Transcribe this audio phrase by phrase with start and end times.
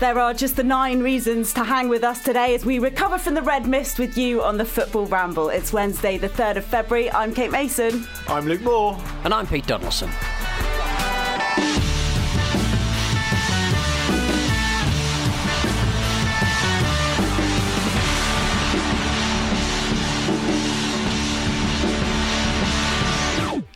[0.00, 3.34] There are just the nine reasons to hang with us today as we recover from
[3.34, 5.48] the red mist with you on the Football Ramble.
[5.48, 7.10] It's Wednesday, the 3rd of February.
[7.12, 8.04] I'm Kate Mason.
[8.28, 8.98] I'm Luke Moore.
[9.22, 10.10] And I'm Pete Donaldson.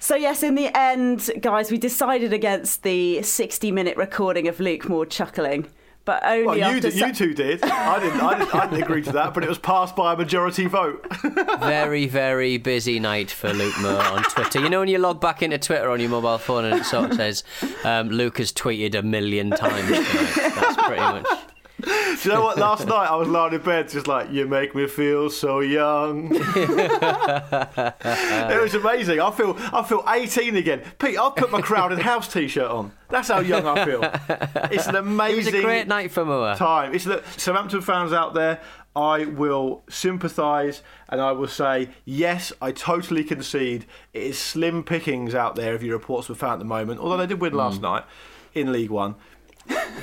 [0.08, 4.88] So, yes, in the end, guys, we decided against the 60 minute recording of Luke
[4.88, 5.68] Moore chuckling.
[6.06, 7.62] But only Well, you, after did, you two did.
[7.62, 10.16] I didn't, I, didn't, I didn't agree to that, but it was passed by a
[10.16, 11.06] majority vote.
[11.60, 14.60] very, very busy night for Luke Moore on Twitter.
[14.60, 17.10] You know when you log back into Twitter on your mobile phone and it sort
[17.10, 17.44] of says
[17.84, 20.54] um, Luke has tweeted a million times tonight.
[20.54, 21.26] That's pretty much.
[21.84, 21.90] Do
[22.24, 22.58] you know what?
[22.58, 26.30] Last night I was lying in bed, just like you make me feel so young.
[26.34, 26.40] it
[28.60, 29.20] was amazing.
[29.20, 30.82] I feel I feel 18 again.
[30.98, 32.90] Pete, I'll put my Crowded House T-shirt on.
[33.10, 34.00] That's how young I feel.
[34.72, 35.54] It's an amazing.
[35.54, 36.56] It was a great night for Moore.
[36.56, 36.92] Time.
[36.94, 38.60] It's the Southampton fans out there.
[38.96, 42.52] I will sympathise and I will say yes.
[42.60, 43.86] I totally concede.
[44.12, 46.98] It is slim pickings out there if you report were found at the moment.
[46.98, 47.82] Although they did win last mm.
[47.82, 48.04] night
[48.52, 49.14] in League One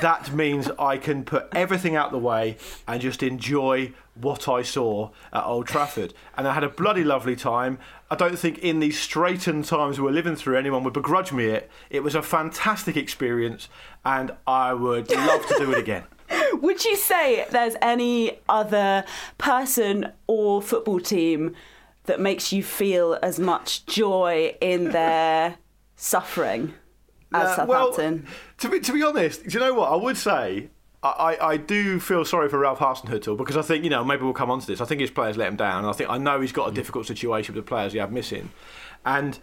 [0.01, 5.09] that means I can put everything out the way and just enjoy what I saw
[5.33, 6.13] at Old Trafford.
[6.37, 7.79] And I had a bloody lovely time.
[8.09, 11.69] I don't think in these straitened times we're living through anyone would begrudge me it.
[11.89, 13.67] It was a fantastic experience
[14.03, 16.03] and I would love to do it again.
[16.53, 19.03] Would you say there's any other
[19.37, 21.53] person or football team
[22.05, 25.57] that makes you feel as much joy in their
[25.95, 26.73] suffering
[27.41, 30.69] as Uh, well, to be to be honest, do you know what I would say?
[31.03, 34.33] I, I, do feel sorry for Ralph Hasenhüttl because I think you know maybe we'll
[34.33, 34.81] come on to this.
[34.81, 35.79] I think his players let him down.
[35.79, 38.11] And I think I know he's got a difficult situation with the players he had
[38.11, 38.49] missing,
[39.05, 39.37] and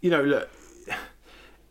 [0.00, 0.48] you know look,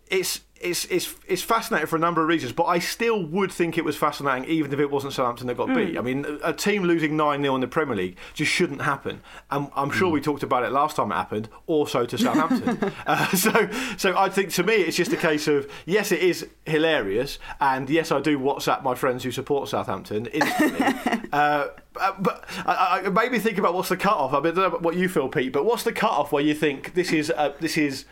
[0.07, 2.53] it's it's it's it's fascinating for a number of reasons.
[2.53, 5.73] But I still would think it was fascinating even if it wasn't Southampton that got
[5.73, 5.97] beat.
[5.97, 9.21] I mean, a team losing nine 0 in the Premier League just shouldn't happen.
[9.51, 11.49] And I'm sure we talked about it last time it happened.
[11.67, 12.91] Also to Southampton.
[13.07, 16.47] uh, so so I think to me it's just a case of yes, it is
[16.65, 21.29] hilarious, and yes, I do WhatsApp my friends who support Southampton instantly.
[21.33, 21.67] uh,
[21.99, 24.33] uh, but I, I, it made me think about what's the cut off.
[24.33, 26.43] I, mean, I don't know what you feel, Pete, but what's the cut off where
[26.43, 28.05] you think this is uh, this is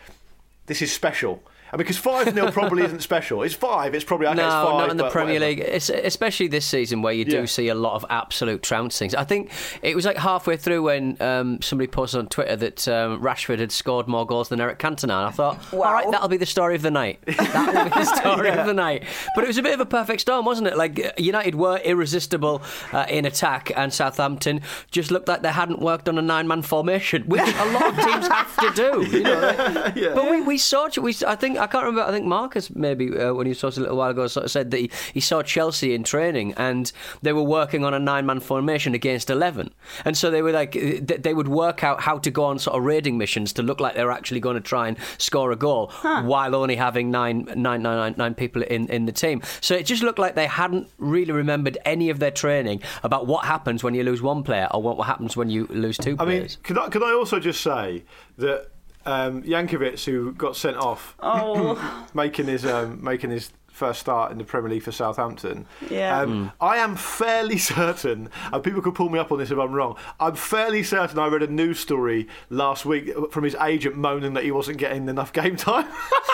[0.66, 1.42] this is special?
[1.72, 3.42] I mean, because 5 0 probably isn't special.
[3.42, 4.64] It's 5, it's probably, okay, no, it's 5.
[4.78, 5.46] not in the Premier whatever.
[5.46, 7.44] League, it's, especially this season where you do Yeah.
[7.46, 9.14] see a lot of absolute trouncings.
[9.14, 13.22] I think it was like halfway through when um, somebody posted on Twitter that um,
[13.22, 15.02] Rashford had scored more goals than Eric Cantona.
[15.04, 15.86] And I thought, Wow.
[15.88, 17.20] all right, that'll be the story of the night.
[17.52, 19.04] That will be the story of the night.
[19.34, 20.76] But it was a bit of a perfect storm, wasn't it?
[20.76, 24.60] Like United were irresistible uh, in attack, and Southampton
[24.90, 28.28] just looked like they hadn't worked on a nine-man formation, which a lot of teams
[28.28, 29.16] have to do.
[29.18, 29.40] You know,
[29.94, 33.16] like- but we, we saw we I think I can't remember I think Marcus maybe
[33.16, 35.20] uh, when he saw us a little while ago sort of said that he, he
[35.20, 36.92] saw Chelsea in training and
[37.22, 39.72] they were working on a nine man formation against eleven.
[40.04, 42.58] And so they were like uh, th- they would work out how to go on
[42.58, 45.56] sort of raiding missions to look like they're actually going to try and score a
[45.56, 49.40] goal while only having nine, nine, nine, nine, nine people in, in the team.
[49.60, 53.44] So it just looked like they hadn't really remembered any of their training about what
[53.44, 56.24] happens when you lose one player or what, what happens when you lose two I
[56.24, 56.58] mean, players.
[56.62, 58.04] could I, could I also just say
[58.38, 58.71] that
[59.06, 62.06] um, Jankewitz, who got sent off, Oh.
[62.14, 65.66] making his um, making his first start in the Premier League for Southampton.
[65.90, 66.20] Yeah.
[66.20, 69.72] Um, I am fairly certain, and people could pull me up on this if I'm
[69.72, 69.96] wrong.
[70.20, 74.44] I'm fairly certain I read a news story last week from his agent moaning that
[74.44, 75.86] he wasn't getting enough game time.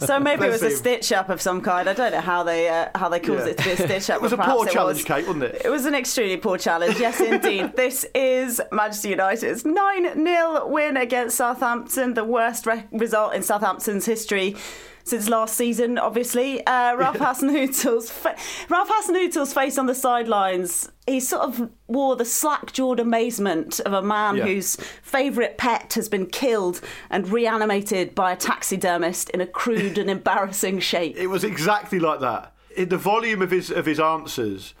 [0.00, 0.76] So maybe it was Bless a him.
[0.76, 1.88] stitch up of some kind.
[1.88, 3.52] I don't know how they uh, how they caused Yeah.
[3.52, 4.16] it to be a stitch up.
[4.16, 5.04] It was a poor challenge, was.
[5.04, 5.62] Kate, wasn't it?
[5.64, 6.98] It was an extremely poor challenge.
[6.98, 7.72] Yes, indeed.
[7.76, 14.06] this is Manchester United's 9 0 win against Southampton, the worst re- result in Southampton's
[14.06, 14.56] history.
[15.08, 18.36] Since last season, obviously, uh, Ralph Hasenhüttl's fa-
[18.68, 20.90] Ralph Hasenhüttl's face on the sidelines.
[21.06, 24.44] He sort of wore the slack-jawed amazement of a man Yeah.
[24.44, 30.10] whose favourite pet has been killed and reanimated by a taxidermist in a crude and
[30.10, 31.16] embarrassing shape.
[31.16, 32.52] It was exactly like that.
[32.76, 34.74] In the volume of his of his answers,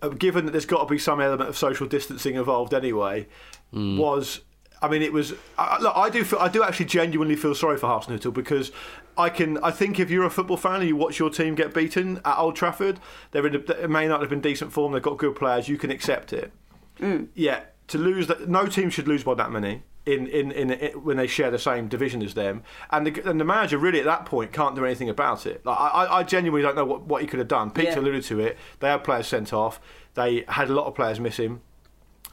[0.00, 3.26] uh, given that there's got to be some element of social distancing involved anyway,
[3.72, 4.40] was.
[4.80, 5.32] I mean, it was.
[5.58, 6.24] I, I- look, I do.
[6.24, 8.70] Feel, I do actually genuinely feel sorry for Hasenhüttl because
[9.18, 9.58] I can.
[9.58, 12.38] I think if you're a football fan and you watch your team get beaten at
[12.38, 13.00] Old Trafford,
[13.32, 13.56] they're in.
[13.56, 14.92] A, they may not have been decent form.
[14.92, 15.68] They've got good players.
[15.68, 16.52] You can accept it.
[17.00, 17.28] Mm.
[17.34, 19.82] Yeah, to lose that, no team should lose by that many.
[20.06, 23.38] In, in, in, in when they share the same division as them, and the, and
[23.38, 25.60] the manager really at that point can't do anything about it.
[25.66, 27.70] Like I, I- genuinely don't know what, what he could have done.
[27.70, 27.98] Peter Yeah.
[27.98, 28.56] alluded to it.
[28.80, 29.78] They had players sent off.
[30.14, 31.60] They had a lot of players missing,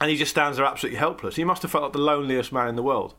[0.00, 1.36] and he just stands there absolutely helpless.
[1.36, 3.14] He must have felt like the loneliest man in the world.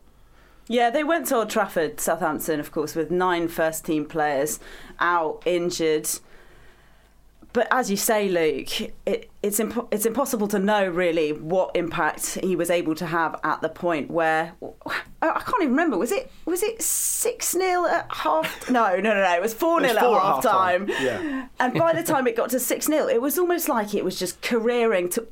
[0.67, 4.59] Yeah, they went to Old Trafford, Southampton, of course, with nine first team players
[4.99, 6.09] out, injured.
[7.53, 12.37] But as you say, Luke, it, it's impo- it's impossible to know really what impact
[12.43, 14.53] he was able to have at the point where
[15.21, 15.97] I can't even remember.
[15.97, 18.69] Was it was it six 0 at half?
[18.69, 19.33] No, no, no, no.
[19.33, 20.95] It was four 0 at half half-time, time.
[21.03, 21.47] yeah.
[21.59, 24.19] And by the time it got to six 0 it was almost like it was
[24.19, 25.25] just careering to.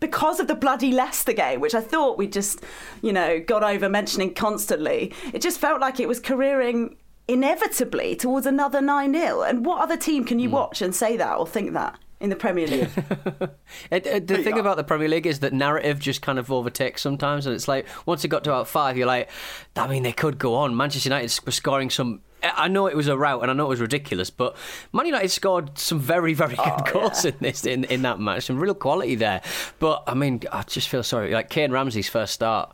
[0.00, 2.60] Because of the bloody Leicester game, which I thought we just,
[3.02, 6.96] you know, got over mentioning constantly, it just felt like it was careering
[7.28, 9.42] inevitably towards another 9 0.
[9.42, 10.54] And what other team can you Hmm.
[10.54, 12.88] watch and say that or think that in the Premier League?
[13.90, 17.02] It, it, the thing about the Premier League is that narrative just kind of overtakes
[17.02, 19.28] sometimes, and it's like once it got to about five, you're like,
[19.76, 20.76] I mean, they could go on.
[20.76, 22.20] Manchester United were scoring some.
[22.42, 24.56] I know it was a rout, and I know it was ridiculous, but
[24.92, 28.58] Man United scored some very, very good goals in this in, in that match, some
[28.58, 29.42] real quality there.
[29.78, 31.32] But I mean, I just feel sorry.
[31.32, 32.72] Like Kayne Ramsay's first start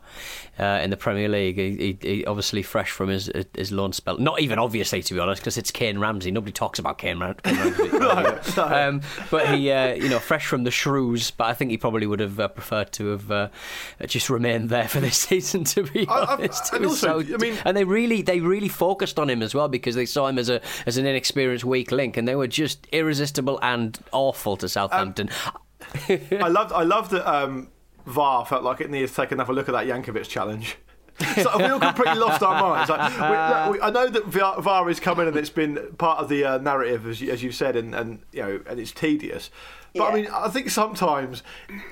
[0.59, 4.17] uh, in the Premier League, he, he, he obviously fresh from his his loan spell.
[4.17, 6.31] Not even obviously, to be honest, because it's Kayne Ramsay.
[6.31, 7.55] Nobody talks about Kayne, Ram- Kayne
[7.91, 8.61] Ramsay.
[8.61, 11.31] um, but he, uh, you know, fresh from the Shrews.
[11.31, 13.49] But I think he probably would have uh, preferred to have uh,
[14.05, 15.63] just remained there for this season.
[15.65, 18.69] To be I- I- honest, and also, so- I mean- and they really, they really
[18.69, 21.91] focused on him as well because they saw him as a as an inexperienced weak
[21.91, 25.29] link, and they were just irresistible and awful to Southampton.
[26.09, 26.71] I loved.
[26.71, 27.69] I loved that um,
[28.05, 30.77] VAR felt like it needed to take another look at that Jankewitz challenge.
[31.35, 32.89] so we all completely lost our minds.
[32.89, 36.29] Like, we, we, I know that VAR, VAR is coming and it's been part of
[36.29, 39.49] the uh, narrative, as you, as you said, and, and you know, and it's tedious.
[39.97, 41.43] But I mean, I think sometimes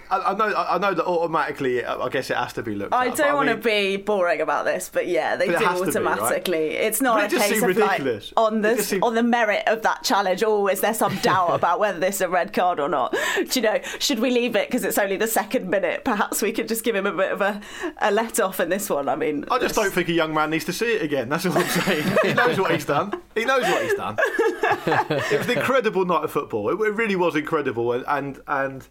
[0.09, 0.53] I, I know.
[0.55, 2.93] I know that automatically, I guess it has to be looked.
[2.93, 5.65] I at, don't want to mean- be boring about this, but yeah, they But do
[5.65, 6.19] has to be, right?
[6.19, 6.67] automatically.
[6.71, 10.03] It's not But a case of like on the seemed- on the merit of that
[10.03, 10.43] challenge.
[10.45, 13.11] Oh, is there some doubt about whether this is a red card or not?
[13.35, 13.79] Do you know?
[13.99, 16.03] Should we leave it because it's only the second minute?
[16.05, 17.61] Perhaps we could just give him a bit of a,
[17.99, 19.09] a let off in this one.
[19.09, 21.29] I mean, I just don't think a young man needs to see it again.
[21.29, 22.17] That's all I'm saying.
[22.23, 23.21] he knows what he's done.
[23.33, 24.17] He knows what he's done.
[24.19, 26.69] it was an incredible night of football.
[26.69, 28.87] It, it really was incredible, and and, and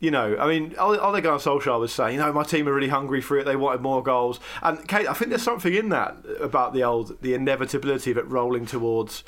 [0.00, 2.74] you know, I mean, Ole Ole Gunnar Solskjaer was saying, you know, my team are
[2.74, 3.44] really hungry for it.
[3.44, 7.20] They wanted more goals, and Kate, I think there's something in that about the old
[7.22, 9.22] the inevitability of it rolling towards.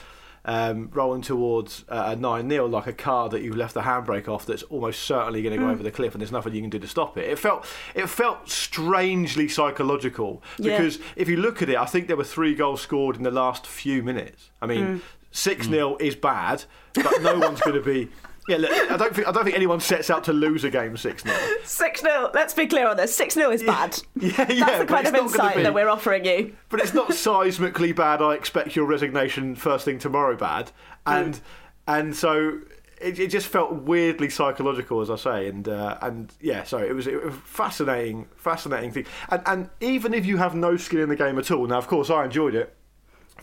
[0.46, 4.28] um, rolling towards uh, a 9 0 like a car that you've left the handbrake
[4.28, 6.68] off that's almost certainly going to go over the cliff and there's nothing you can
[6.68, 7.30] do to stop it.
[7.30, 10.76] It felt it felt strangely psychological Yeah.
[10.76, 13.30] because if you look at it, I think there were three goals scored in the
[13.30, 14.50] last few minutes.
[14.60, 18.10] I mean, 6 0 is bad, but no one's going to be.
[18.48, 20.96] Yeah, look, I don't think I don't think anyone sets out to lose a game
[20.96, 21.34] six 0
[21.64, 23.14] Six 0 Let's be clear on this.
[23.14, 23.98] Six 0 is bad.
[24.16, 26.54] Yeah, yeah, That's the kind of insight that we're offering you.
[26.68, 28.20] But it's not seismically bad.
[28.20, 30.36] I expect your resignation first thing tomorrow.
[30.36, 30.72] Bad,
[31.06, 31.40] and
[31.86, 32.60] and so
[33.00, 36.64] it, it just felt weirdly psychological, as I say, and uh, and yeah.
[36.64, 39.06] So it was, it was a fascinating, fascinating thing.
[39.30, 41.86] And and even if you have no skin in the game at all, now of
[41.86, 42.74] course I enjoyed it.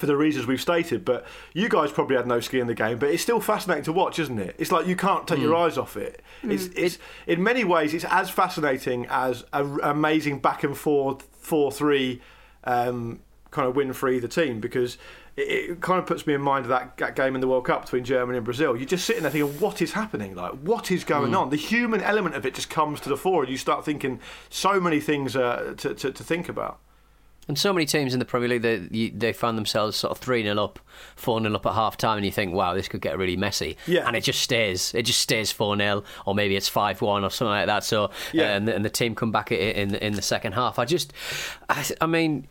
[0.01, 2.97] For the reasons we've stated, but you guys probably had no skin in the game.
[2.97, 4.55] But it's still fascinating to watch, isn't it?
[4.57, 6.23] It's like you can't take your eyes off it.
[6.41, 11.71] It's, it's in many ways it's as fascinating as an amazing back and forth four
[11.71, 12.19] three
[12.63, 13.19] um,
[13.51, 14.97] kind of win for either team because
[15.37, 17.65] it, it kind of puts me in mind of that, that game in the World
[17.65, 18.75] Cup between Germany and Brazil.
[18.75, 20.33] You're just sitting there thinking, what is happening?
[20.33, 21.51] Like, what is going on?
[21.51, 24.79] The human element of it just comes to the fore, and you start thinking so
[24.79, 26.79] many things uh, to, to, to think about.
[27.47, 30.19] And so many teams in the Premier League, they, you, they find themselves sort of
[30.19, 30.79] 3 0 up,
[31.15, 33.77] 4 0 up at half time, and you think, wow, this could get really messy.
[33.87, 34.07] Yeah.
[34.07, 34.93] And it just stays.
[34.93, 37.83] It just stays 4 0, or maybe it's 5 1 or something like that.
[37.83, 38.43] So, Yeah.
[38.43, 40.77] Uh, and, the- and the team come back in, in the second half.
[40.79, 41.13] I just,
[41.67, 42.47] I, I mean,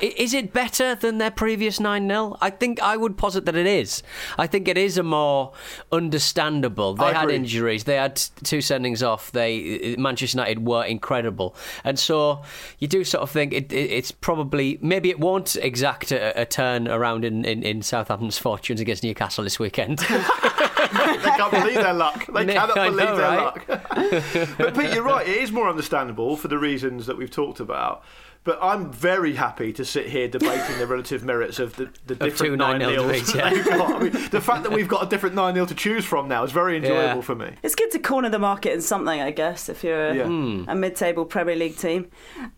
[0.00, 2.36] is it better than their previous 9 0?
[2.40, 4.02] I think I would posit that it is.
[4.38, 5.52] I think it is a more
[5.92, 6.94] understandable.
[6.94, 11.54] They had injuries, they had two sendings off, they Manchester United were incredible.
[11.84, 12.42] And so
[12.78, 16.46] you do sort of think it, it, it's probably, maybe it won't exact a, a
[16.46, 19.98] turn around in, in, in Southampton's fortunes against Newcastle this weekend.
[19.98, 22.26] they can't believe their luck.
[22.26, 23.68] They No, cannot believe know, their right?
[23.68, 24.56] luck.
[24.58, 25.26] but Pete, you're right.
[25.28, 28.04] It is more understandable for the reasons that we've talked about.
[28.42, 32.56] But I'm very happy to sit here debating the relative merits of the, the two
[32.56, 33.44] different 9-0 nils yeah.
[33.46, 36.42] I mean, the fact that we've got a different nine 0 to choose from now
[36.42, 37.20] is very enjoyable Yeah.
[37.20, 37.54] for me.
[37.62, 40.24] It's good to corner the market in something, I guess, if you're a, Yeah.
[40.24, 40.64] Hmm.
[40.68, 42.08] a mid-table Premier League team.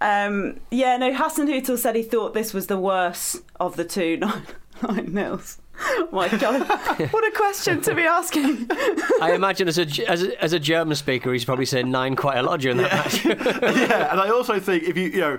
[0.01, 4.47] Um, yeah, no, Hasenhüttl said he thought this was the worst of the two nine,
[4.89, 5.59] nine nils.
[6.12, 6.69] My God,
[7.11, 8.69] what a question to be asking.
[9.21, 12.39] I imagine as a, as a as a German speaker, he's probably saying nine quite
[12.39, 13.25] a lot during that match.
[13.25, 15.39] yeah, and I also think if you you know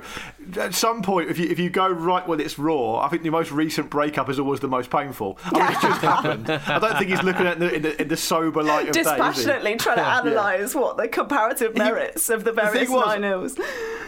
[0.58, 3.30] at some point if you if you go right when it's raw, I think the
[3.30, 5.38] most recent breakup is always the most painful.
[5.46, 6.50] I mean, it's just happened.
[6.50, 9.02] I don't think he's looking at it in the, in the sober light of day.
[9.02, 9.08] is?
[9.08, 13.58] Dispassionately trying to analyse what the comparative merits of the various was- nine nils.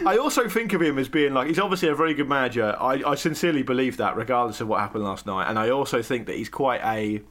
[0.06, 2.75] I also think of him as being like he's obviously a very good manager.
[2.80, 5.50] I, I sincerely believe that, regardless of what happened last night.
[5.50, 7.22] And I also think that he's quite a,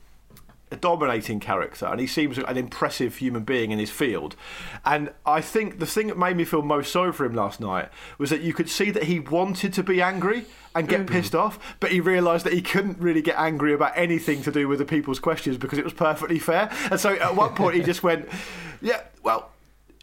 [0.71, 4.37] a dominating character, and he seems an impressive human being in his field.
[4.85, 7.89] And I think the thing that made me feel most sorry for him last night
[8.19, 11.11] was that you could see that he wanted to be angry and get mm.
[11.11, 14.67] pissed off, but he realised that he couldn't really get angry about anything to do
[14.67, 16.71] with the people's questions because it was perfectly fair.
[16.91, 18.29] And so at one point he just went,
[18.81, 19.51] "Yeah, well."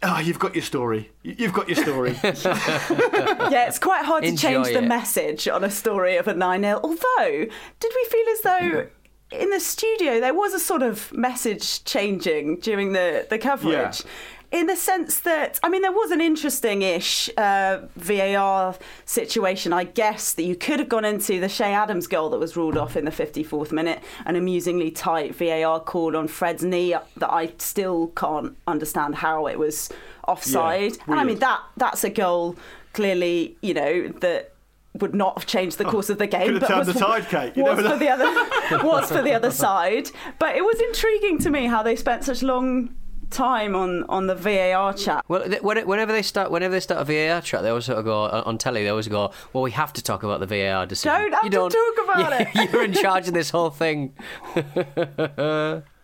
[0.04, 1.10] Oh, you've got your story.
[1.22, 2.18] You- You've got your story.
[2.22, 6.62] Yeah, it's quite hard to Enjoy change the message on a story of a 9
[6.62, 6.80] 0.
[6.82, 7.46] Although,
[7.80, 8.86] did we feel as though
[9.32, 14.02] in the studio there was a sort of message changing during the, the coverage?
[14.50, 19.84] In the sense that, I mean, there was an interesting ish uh, VAR situation, I
[19.84, 22.94] guess, that you could have gone into the Che Adams goal that was ruled off
[22.94, 28.08] in the 54th minute, an amusingly tight VAR call on Fred's knee that I still
[28.08, 29.90] can't understand how it was
[30.28, 30.98] offside.
[31.06, 32.56] and I mean, that that's a goal
[32.92, 34.51] clearly, you know, that
[35.00, 36.42] would not have changed the course of the game.
[36.42, 37.56] Oh, could have turned was, the tide, Kate.
[37.56, 40.10] You was never for the other was for the other side.
[40.38, 42.94] But it was intriguing to me how they spent such long
[43.30, 45.24] time on on the VAR chat.
[45.28, 48.04] Well, th- whenever they start, whenever they start a VAR chat, they always sort of
[48.04, 48.82] go on on telly.
[48.82, 51.50] They always go, "Well, we have to talk about the VAR decision." Don't have you
[51.50, 52.72] to don't talk about Yeah, it.
[52.72, 54.14] You're in charge of this whole thing.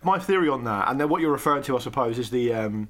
[0.03, 2.89] my theory on that, and then what you're referring to, I suppose, is the um,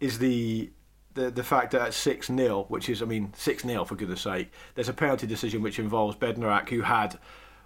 [0.00, 0.70] is the
[1.16, 4.20] the the fact that at six 0 which is, I mean, six 0 for goodness
[4.20, 7.18] sake, there's a penalty decision which involves Bednarek, who had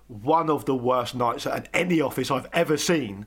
[0.09, 3.27] one of the worst nights at any office I've ever seen.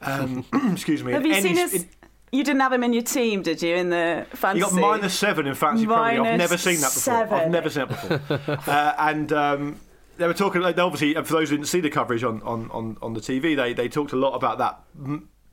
[0.00, 1.12] Um, excuse me.
[1.12, 1.74] Have you any- seen his?
[1.74, 1.88] in-
[2.34, 3.74] you didn't have him in your team, did you?
[3.74, 5.90] In the He fantasy, got minus seven in Premier League.
[5.90, 7.34] I've never seen that before.
[7.34, 8.58] I've never seen that before.
[8.66, 9.80] uh, and um,
[10.16, 10.62] they were talking.
[10.64, 13.74] Obviously, for those who didn't see the coverage on, on, on, on the TV, they
[13.74, 14.80] they talked a lot about that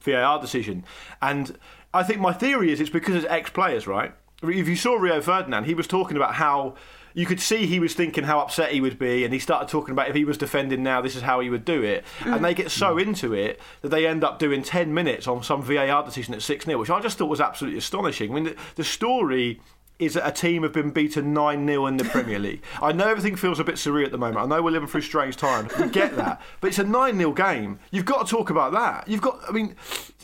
[0.01, 0.85] VAR decision.
[1.21, 1.57] And
[1.93, 4.13] I think my theory is it's because it's ex-players, right?
[4.43, 6.75] If you saw Rio Ferdinand, he was talking about how.
[7.15, 9.93] You could see he was thinking how upset he would be, and he started talking
[9.93, 12.05] about if he was defending now, this is how he would do it.
[12.23, 12.41] And mm.
[12.43, 13.01] they get so mm.
[13.01, 16.65] into it that they end up doing 10 minutes on some VAR decision at 6
[16.65, 18.31] 0, which I just thought was absolutely astonishing.
[18.31, 19.59] I mean, the, the story
[19.99, 22.63] is that a team have been beaten 9 0 in the Premier League.
[22.81, 24.37] I know everything feels a bit surreal at the moment.
[24.37, 25.75] I know we're living through strange times.
[25.77, 26.41] We get that.
[26.61, 27.79] But it's a 9 0 game.
[27.91, 29.07] You've got to talk about that.
[29.07, 29.75] You've got, I mean,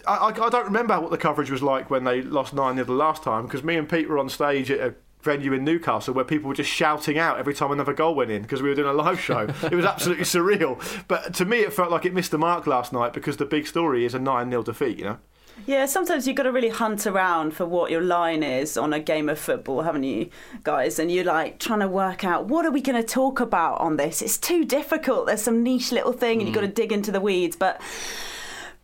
[0.08, 2.86] I, I, I don't remember what the coverage was like when they lost 9 0
[2.86, 6.14] the last time because me and Pete were on stage at a venue in Newcastle
[6.14, 8.76] where people were just shouting out every time another goal went in because we were
[8.76, 9.40] doing a live show.
[9.64, 10.80] it was absolutely surreal.
[11.08, 13.68] But to me, it felt like it missed the mark last night because the big
[13.68, 15.18] story is a 9 0 defeat, you know?
[15.66, 19.00] Yeah, sometimes you've got to really hunt around for what your line is on a
[19.00, 20.30] game of football, haven't you,
[20.64, 21.00] guys?
[21.00, 23.96] And you're like trying to work out what are we going to talk about on
[23.96, 24.22] this?
[24.22, 25.28] It's too difficult.
[25.28, 26.76] There's some niche little thing, and you've got to mm.
[26.76, 27.56] dig into the weeds.
[27.56, 27.82] But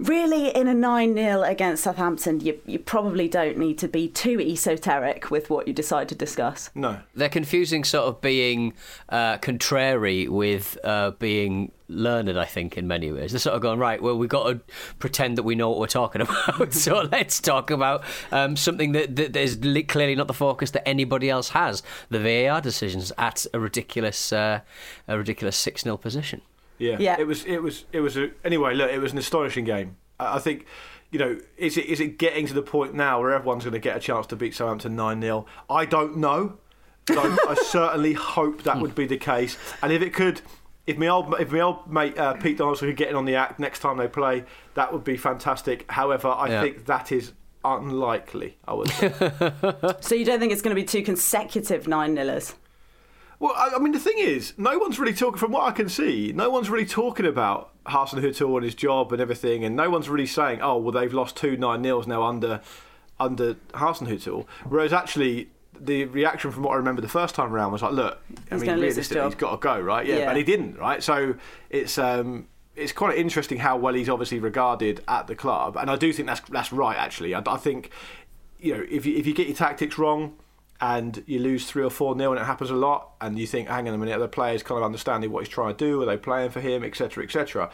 [0.01, 4.39] really, in a 9 0 against Southampton, you, you probably don't need to be too
[4.39, 6.69] esoteric with what you decide to discuss.
[6.75, 6.99] No.
[7.15, 8.73] They're confusing sort of being
[9.09, 13.31] uh, contrary with uh, being learned, I think, in many ways.
[13.31, 14.61] They're sort of going, right, well, we've got to
[14.99, 16.73] pretend that we know what we're talking about.
[16.73, 21.29] so let's talk about um, something that, that is clearly not the focus that anybody
[21.29, 24.61] else has the VAR decisions at a ridiculous, uh,
[25.07, 26.41] a ridiculous 6 0 position.
[26.81, 26.97] Yeah.
[26.99, 27.15] Yeah.
[27.19, 27.45] It was.
[27.45, 27.85] It was.
[27.93, 28.17] It was.
[28.17, 28.91] A, anyway, look.
[28.91, 29.97] It was an astonishing game.
[30.19, 30.65] I, I think.
[31.11, 33.79] You know, is it is it getting to the point now where everyone's going to
[33.79, 36.57] get a chance to beat Southampton nine 0 I don't know.
[37.05, 39.57] But I, I certainly hope that would be the case.
[39.81, 40.39] And if it could,
[40.87, 43.35] if my old if my old mate uh, Pete Donaldson could get in on the
[43.35, 44.45] act next time they play,
[44.75, 45.83] that would be fantastic.
[45.91, 46.61] However, I Yeah.
[46.61, 47.33] think that is
[47.65, 48.57] unlikely.
[48.65, 48.89] I would.
[48.91, 49.11] Say.
[49.99, 52.53] So you don't think it's going to be two consecutive 9 nillers?
[53.41, 55.39] Well, I, I mean, the thing is, no one's really talking.
[55.39, 59.19] From what I can see, no one's really talking about Hasenhüttl and his job and
[59.19, 62.61] everything, and no one's really saying, "Oh, well, they've lost two nine nils now under
[63.19, 67.81] under Hasenhüttl." Whereas actually, the reaction from what I remember the first time around was
[67.81, 68.19] like, "Look,
[68.51, 70.05] I He's mean, gonna lose his realistically, job." he's got to go, right?
[70.05, 70.25] Yeah, Yeah.
[70.27, 71.01] but he didn't, right?
[71.01, 71.33] So
[71.71, 75.95] it's um, it's quite interesting how well he's obviously regarded at the club, and I
[75.95, 76.95] do think that's that's right.
[76.95, 77.89] Actually, I, I think
[78.59, 80.35] you know if you if you get your tactics wrong
[80.81, 83.69] and you lose three or four nil, and it happens a lot, and you think,
[83.69, 86.01] hang on a minute, are the players kind of understanding what he's trying to do?
[86.01, 87.69] Are they playing for him, etc., etc.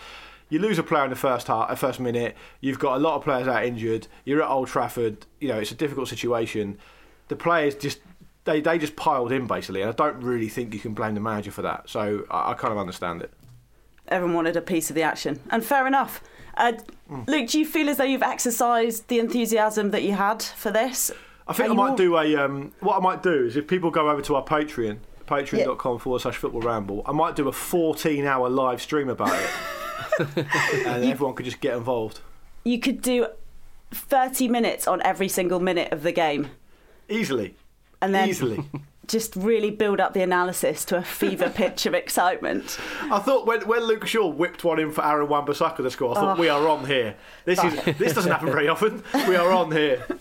[0.49, 2.35] You lose a player in the first half, uh, first minute.
[2.61, 4.07] You've got a lot of players out injured.
[4.23, 5.25] You're at Old Trafford.
[5.39, 6.77] You know it's a difficult situation.
[7.27, 7.99] The players just
[8.45, 11.19] they, they just piled in basically, and I don't really think you can blame the
[11.19, 11.89] manager for that.
[11.89, 13.33] So I, I kind of understand it.
[14.07, 16.21] Everyone wanted a piece of the action, and fair enough.
[16.55, 16.73] Uh,
[17.07, 17.21] Hmm.
[17.27, 21.11] Luke, do you feel as though you've exercised the enthusiasm that you had for this?
[21.47, 22.35] I think I might all- do a.
[22.35, 26.21] Um, what I might do is if people go over to our Patreon, patreon.com forward
[26.21, 29.49] slash football ramble, I might do a 14 hour live stream about it.
[30.85, 32.19] and everyone could just get involved.
[32.63, 33.27] You could do
[33.91, 36.49] 30 minutes on every single minute of the game,
[37.09, 37.55] Easily.
[38.01, 38.65] and then Easily.
[39.07, 42.77] just really build up the analysis to a fever pitch of excitement.
[43.03, 46.15] I thought when, when Luke Shaw whipped one in for Aaron Wan-Bissaka to score, I
[46.19, 47.15] thought we are on here.
[47.45, 49.01] This is this doesn't happen very often.
[49.27, 50.05] We are on here.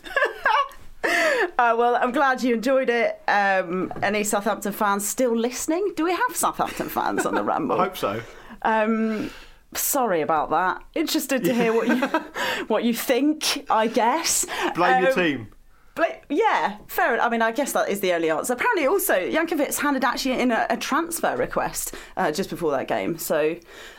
[1.58, 3.18] Uh, well, I'm glad you enjoyed it.
[3.28, 5.92] Um, any Southampton fans still listening?
[5.96, 7.80] Do we have Southampton fans on the Ramble?
[7.80, 8.20] I hope so.
[8.62, 9.30] Um,
[9.72, 10.82] sorry about that.
[10.94, 11.96] Interested to hear what you
[12.66, 13.64] what you think.
[13.70, 14.44] I guess.
[14.74, 15.48] Blame your Um, team.
[15.96, 17.14] But yeah, fair.
[17.14, 17.26] enough.
[17.26, 18.52] I mean, I guess that is the only answer.
[18.52, 23.18] Apparently, also Jankewitz handed actually in a, a transfer request uh, just before that game.
[23.18, 23.56] So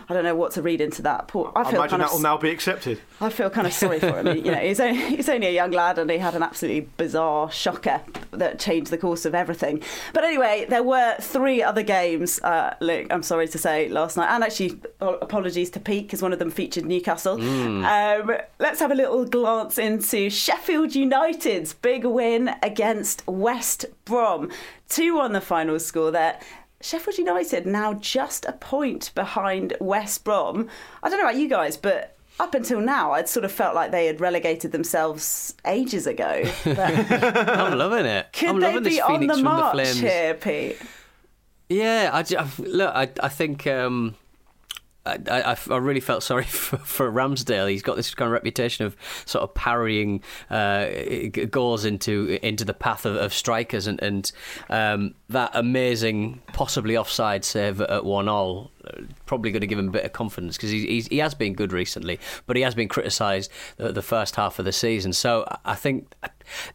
[0.09, 1.27] I don't know what to read into that.
[1.27, 3.01] Poor, I I feel imagine kind that of will now be accepted.
[3.19, 4.27] I feel kind of sorry for him.
[4.37, 7.51] You know, he's only, he's only a young lad and he had an absolutely bizarre
[7.51, 9.81] shocker that changed the course of everything.
[10.13, 14.29] But anyway, there were three other games, uh, Luke, I'm sorry to say, last night.
[14.29, 17.41] And actually, uh, apologies to Pete because one of them featured Newcastle.
[17.41, 24.51] Um, let's have a little glance into Sheffield United's big win against West Brom.
[24.89, 26.37] 2 on the final score there.
[26.81, 30.67] Sheffield United now just a point behind West Brom.
[31.01, 33.91] I don't know about you guys, but up until now, I'd sort of felt like
[33.91, 36.43] they had relegated themselves ages ago.
[36.65, 38.33] But I'm loving it.
[38.33, 40.81] could I'm they loving be this on the march the here, Pete?
[41.69, 44.15] Yeah, I, look, I, I think um,
[45.07, 47.69] I, I, I really felt sorry for, for Ramsdale.
[47.69, 50.87] He's got this kind of reputation of sort of parrying uh,
[51.49, 54.31] goals into into the path of, of strikers, and, and
[54.69, 58.71] um, that amazing, possibly offside save at one all.
[59.25, 61.53] Probably going to give him a bit of confidence because he's, he's, he has been
[61.53, 65.11] good recently, but he has been criticised the, the first half of the season.
[65.11, 66.13] So I- I think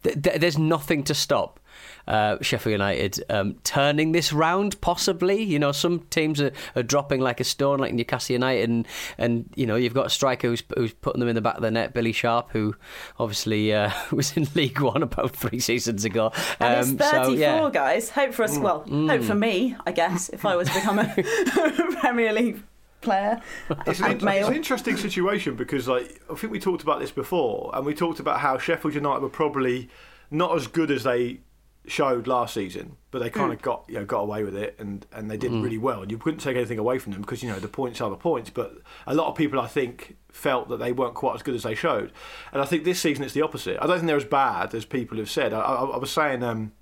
[0.03, 1.59] th- th- there's nothing to stop
[2.07, 5.43] uh, Sheffield United um, turning this round, possibly.
[5.43, 8.87] You know, some teams are, are dropping like a stone, like Newcastle United, and,
[9.19, 11.63] and you know, you've got a striker who's, who's putting them in the back of
[11.63, 12.75] the net, Billy Sharp, who
[13.19, 16.33] obviously uh, was in League One about three seasons ago.
[16.61, 17.59] And it's Um, 34, so, yeah.
[17.61, 17.73] Mm.
[17.73, 18.11] guys.
[18.11, 21.15] Hope for us, well, hope for me, I guess, if I was to become a
[22.01, 22.63] Premier League
[23.01, 23.41] player.
[23.87, 27.11] It's an, and it's an interesting situation because, like, I think we talked about this
[27.11, 29.89] before, and we talked about how Sheffield United were probably
[30.31, 31.41] not as good as they
[31.87, 35.05] showed last season, but they kind of got you know got away with it and,
[35.13, 36.03] and they did really well.
[36.03, 38.17] And you couldn't take anything away from them because you know the points are the
[38.17, 38.51] points.
[38.51, 41.65] But a lot of people, I think, felt that they weren't quite as good as
[41.65, 42.13] they showed.
[42.53, 43.79] And I think this season it's the opposite.
[43.83, 45.53] I don't think they're as bad as people have said.
[45.53, 46.73] I, I, I was saying um,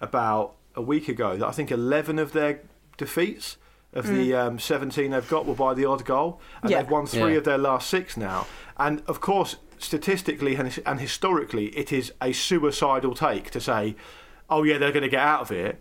[0.00, 2.60] about a week ago that I think 11 of their
[2.96, 3.56] defeats
[3.92, 6.80] of the um, 17 they've got were by the odd goal, and Yeah.
[6.82, 7.38] they've won three Yeah.
[7.38, 8.46] of their last six now.
[8.78, 13.96] And of course, statistically and, and historically, it is a suicidal take to say,
[14.50, 15.80] "Oh yeah, they're going to get out of it,"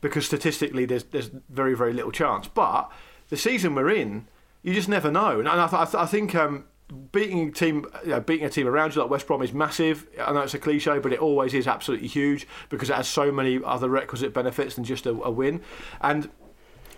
[0.00, 2.48] because statistically, there's there's very very little chance.
[2.48, 2.90] But
[3.28, 4.26] the season we're in,
[4.62, 5.38] you just never know.
[5.40, 6.34] And I, th- I, th- I think.
[6.34, 6.64] Um,
[7.10, 10.06] Beating a team, you know, beating a team around you like West Brom is massive.
[10.24, 13.32] I know it's a cliche, but it always is absolutely huge because it has so
[13.32, 15.62] many other requisite benefits than just a, a win.
[16.00, 16.30] And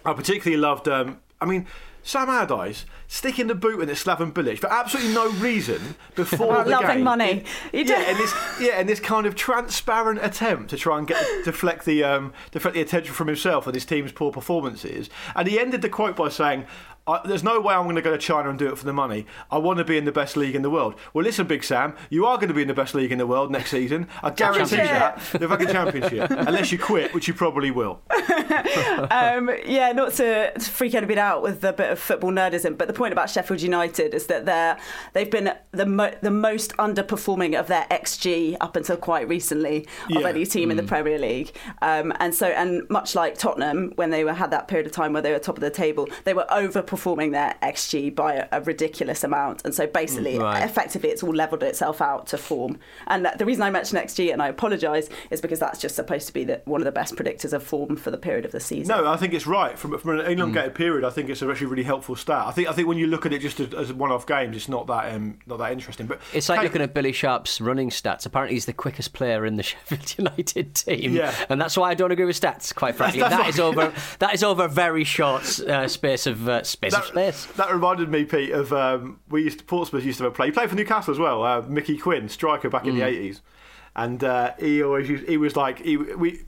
[0.05, 0.88] I particularly loved.
[0.88, 1.66] Um, I mean,
[2.03, 6.65] Sam Allardyce sticking the boot in at Slaven Bilic for absolutely no reason before About
[6.65, 7.05] the loving game.
[7.05, 7.45] money.
[7.73, 11.23] You yeah, and this yeah, and this kind of transparent attempt to try and get
[11.45, 15.11] deflect the um, deflect the attention from himself and his team's poor performances.
[15.37, 16.67] And he ended the quote by saying.
[17.09, 18.92] I, there's no way I'm going to go to China and do it for the
[18.92, 19.25] money.
[19.51, 20.94] I want to be in the best league in the world.
[21.14, 23.27] Well, listen, Big Sam, you are going to be in the best league in the
[23.27, 24.07] world next season.
[24.23, 25.18] I guarantee you that.
[25.33, 26.31] The fucking championship.
[26.31, 28.03] Unless you quit, which you probably will.
[29.11, 32.88] um, yeah, not to, to freak anybody out with a bit of football nerdism, but
[32.88, 34.77] the point about Sheffield United is that they're
[35.14, 40.21] they've been the mo- the most underperforming of their XG up until quite recently of
[40.23, 40.29] Yeah.
[40.29, 44.25] any team in the Premier League, um, and so and much like Tottenham when they
[44.25, 46.47] were had that period of time where they were top of the table, they were
[46.51, 50.63] overperforming their XG by a, a ridiculous amount, and so basically, Right.
[50.63, 52.79] effectively, it's all levelled itself out to form.
[53.07, 56.33] And the reason I mention XG, and I apologise, is because that's just supposed to
[56.33, 58.97] be the, one of the best predictors of form for the period of the season.
[58.97, 59.79] No, I think it's right.
[59.79, 62.47] From, from an elongated period, I think it's actually a actually really helpful stat.
[62.47, 64.69] I think I think when you look at it just as, as one-off games, it's
[64.69, 66.07] not that um, not that interesting.
[66.07, 68.27] But It's like Kate- looking at Billy Sharp's running stats.
[68.27, 71.35] Apparently, he's the quickest player in the Sheffield United team, Yeah.
[71.49, 72.75] and that's why I don't agree with stats.
[72.75, 73.93] Quite frankly, that's that what- is over.
[74.19, 77.46] That is over a very short uh, space of uh, space of space.
[77.57, 80.46] That reminded me, Pete, of um, we used to, Portsmouth used to have a play.
[80.46, 81.42] He played for Newcastle as well.
[81.44, 82.98] Uh, Mickey Quinn, striker back in Mm.
[82.98, 83.42] the eighties,
[83.96, 86.42] and uh, he always used, he was like he we.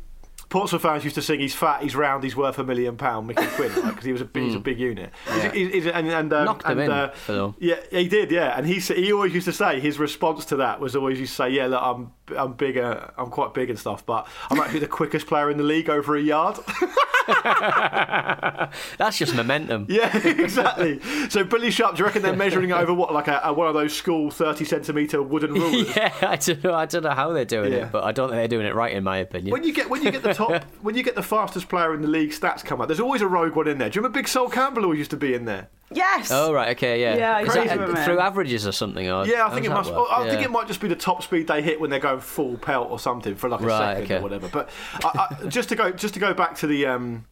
[0.49, 3.47] Portsmouth fans used to sing, "He's fat, he's round, he's worth a million pound." Mickey
[3.55, 5.13] Quinn, because he was a big, he's a big unit.
[5.33, 6.45] He's- he's- he's- and and, um, Mm.
[6.45, 7.55] Knocked and, in, uh, Phil.
[7.61, 8.33] yeah, he did.
[8.33, 11.31] Yeah, and he he always used to say his response to that was always used
[11.33, 14.81] to say, "Yeah, look, I'm I'm bigger, I'm quite big and stuff, but I'm actually
[14.81, 16.59] the quickest player in the league over a yard."
[18.99, 19.87] That's just momentum.
[19.91, 21.01] Yeah, exactly.
[21.29, 23.75] So Billy Sharp, do you reckon they're measuring over what, like a, a, one of
[23.75, 25.95] those school thirty centimetre wooden rulers?
[25.97, 26.75] yeah, I don't know.
[26.75, 27.87] I don't know how they're doing Yeah.
[27.87, 29.53] it, but I don't think they're doing it right, in my opinion.
[29.53, 32.03] When you get when you get the top when you get the fastest player in
[32.03, 33.91] the league stats come up, there's always a rogue one in there.
[33.91, 35.69] Do you remember Big Sol Campbell always used to be in there?
[35.93, 36.31] Yes.
[36.31, 37.17] Oh right, okay, yeah.
[37.17, 38.05] Yeah, I Is do that remember.
[38.05, 39.11] through averages or something?
[39.11, 39.91] Or Yeah, I how think it does must.
[39.91, 40.09] that work?
[40.13, 40.47] I think Yeah.
[40.47, 42.99] it might just be the top speed they hit when they're going full pelt or
[42.99, 44.17] something for like a Right, second okay.
[44.19, 44.49] or whatever.
[44.49, 44.69] But
[45.05, 46.87] I, I, just to go just to go back to the.
[46.87, 47.25] Um,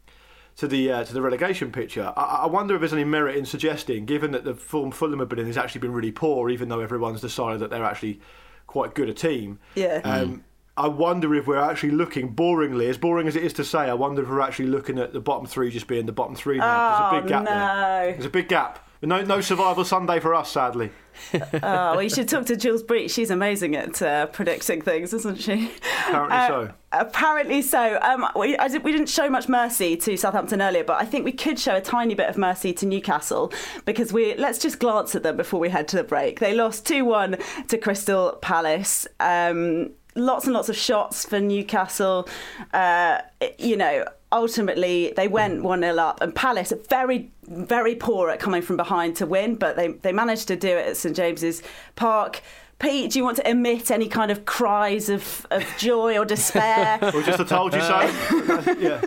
[0.56, 3.44] to the uh, to the relegation picture, I, I wonder if there's any merit in
[3.46, 6.68] suggesting, given that the form Fulham have been in has actually been really poor, even
[6.68, 8.18] though everyone's decided that they're actually
[8.66, 9.60] quite good a team.
[9.76, 10.00] Yeah.
[10.02, 10.42] Um,
[10.78, 13.94] I wonder if we're actually looking, boringly, as boring as it is to say, I
[13.94, 16.88] wonder if we're actually looking at the bottom three just being the bottom three now.
[16.88, 18.12] There's a Oh, big gap there.
[18.12, 18.84] There's a big gap.
[19.00, 20.90] No, no survival Sunday for us, sadly.
[21.34, 23.10] Oh, well, you should talk to Jules Breach.
[23.10, 25.70] She's amazing at uh, predicting things, isn't she?
[26.06, 26.72] Apparently Uh, so.
[26.92, 27.98] Apparently so.
[28.00, 31.24] Um, we, I did, we didn't show much mercy to Southampton earlier, but I think
[31.24, 33.52] we could show a tiny bit of mercy to Newcastle
[33.84, 36.38] because we let's just glance at them before we head to the break.
[36.40, 37.36] They lost two one
[37.68, 39.06] to Crystal Palace.
[39.20, 42.28] Um, lots and lots of shots for Newcastle.
[42.72, 43.18] Uh,
[43.58, 44.04] you know.
[44.30, 48.76] Ultimately, they went 1 0 up, and Palace are very, very poor at coming from
[48.76, 51.62] behind to win, but they, they managed to do it at St James's
[51.96, 52.42] Park.
[52.78, 56.98] Pete, do you want to emit any kind of cries of, of joy or despair?
[57.14, 58.00] Or just a told you so.
[58.78, 59.00] yeah.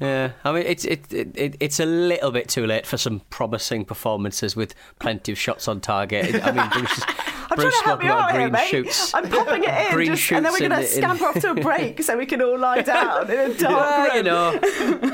[0.00, 3.20] Yeah, I mean it's it, it, it it's a little bit too late for some
[3.30, 6.40] promising performances with plenty of shots on target.
[6.44, 7.02] I mean, Bruce,
[7.50, 8.68] I'm Bruce trying to help you out here, mate.
[8.68, 9.14] shoots.
[9.14, 12.02] I'm popping it in, just, and then we're going to scamper off to a break
[12.02, 14.52] so we can all lie down in a dark Well, you know,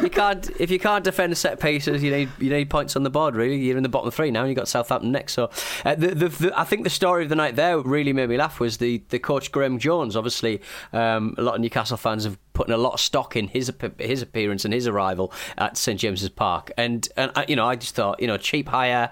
[0.03, 3.11] you can't if you can't defend set pieces, you need you need points on the
[3.11, 3.37] board.
[3.37, 5.35] Really, you're in the bottom three now, and you have got Southampton next.
[5.35, 5.51] So,
[5.85, 8.37] uh, the, the, the, I think the story of the night there really made me
[8.37, 10.17] laugh was the the coach Graeme Jones.
[10.17, 10.61] Obviously,
[10.93, 13.73] um, a lot of Newcastle fans have put in a lot of stock in his
[13.99, 17.77] his appearance and his arrival at St James's Park, and and I, you know, I
[17.77, 19.11] just thought you know cheap hire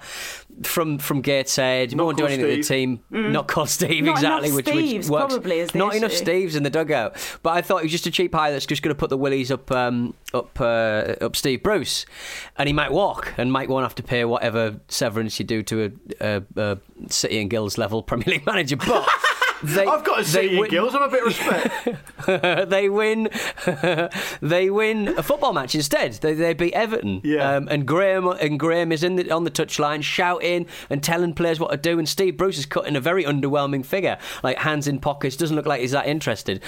[0.63, 3.01] from from Gateshead, Not won't do anything to the Steve.
[3.11, 5.35] team, not called Steve Not exactly, which, Steves, which works.
[5.35, 6.13] probably, is not enough.
[6.13, 7.17] Steves in the dugout.
[7.43, 9.17] But I thought he was just a cheap hire that's just going to put the
[9.17, 12.07] willies up up up uh, up Steve Bruce,
[12.57, 15.93] and he might walk, and Mike won't have to pay whatever severance you do to
[16.21, 18.77] a, a, a City and Guilds level Premier League manager.
[18.77, 19.09] But
[19.63, 20.93] They, I've got to see you, win- Gills.
[20.93, 22.71] Have a bit of respect.
[22.71, 23.29] they win.
[24.41, 26.15] they win a football match instead.
[26.15, 27.21] They, they beat Everton.
[27.25, 27.57] Yeah.
[27.57, 31.61] Um, and Graeme and Graeme is in the, on the touchline shouting and telling players
[31.61, 31.99] what to do.
[31.99, 35.37] And Steve Bruce is cutting a very underwhelming figure, like hands in pockets.
[35.37, 36.63] Doesn't look like he's that interested.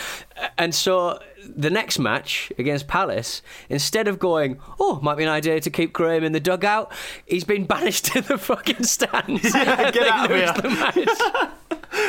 [0.57, 5.61] And so the next match against Palace, instead of going, oh, might be an idea
[5.61, 6.93] to keep Graeme in the dugout,
[7.27, 9.55] he's been banished to the fucking stands.
[9.55, 11.53] Yeah, get out of here.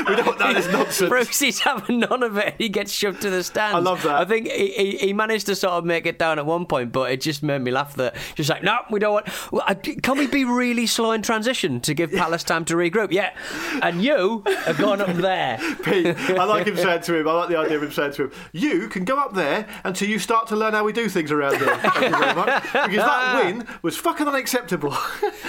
[0.07, 1.09] We don't nonsense.
[1.09, 2.55] Brucey's having none of it.
[2.57, 3.75] He gets shoved to the stands.
[3.75, 4.15] I love that.
[4.15, 6.91] I think he, he, he managed to sort of make it down at one point,
[6.91, 9.51] but it just made me laugh that just like, no, we don't want.
[9.51, 13.11] Well, I- Can we be really slow in transition to give Palace time to regroup?
[13.11, 13.35] Yeah.
[13.81, 15.57] And you have gone up there.
[15.83, 18.23] Pete, I like him saying to him, I like the idea of him saying to
[18.25, 21.31] him, you can go up there until you start to learn how we do things
[21.31, 21.75] around here.
[21.77, 22.63] Thank you very much.
[22.63, 23.41] Because that ah.
[23.43, 24.95] win was fucking unacceptable.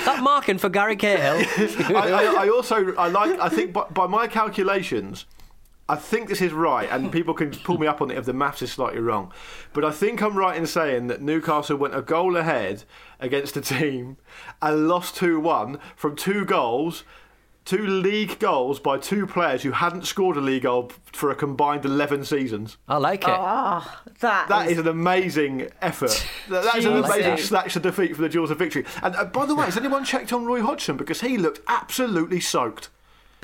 [0.05, 1.47] That marking for Gary Cahill.
[1.97, 5.27] I, I, I also, I like, I think by, by my calculations,
[5.89, 8.33] I think this is right, and people can pull me up on it if the
[8.33, 9.33] maths is slightly wrong.
[9.73, 12.83] But I think I'm right in saying that Newcastle went a goal ahead
[13.21, 14.17] against a team
[14.61, 17.05] and lost 2 1 from two goals,
[17.65, 21.85] two league goals by two players who hadn't scored a league goal for a combined
[21.85, 22.79] 11 seasons.
[22.89, 23.31] I like it.
[23.31, 26.27] Ah, that, That is an amazing effort.
[26.49, 28.85] That that is an amazing snatch of defeat for the Jewels of Victory.
[29.03, 30.97] And uh, by the way, has anyone checked on Roy Hodgson?
[30.97, 32.89] Because he looked absolutely soaked.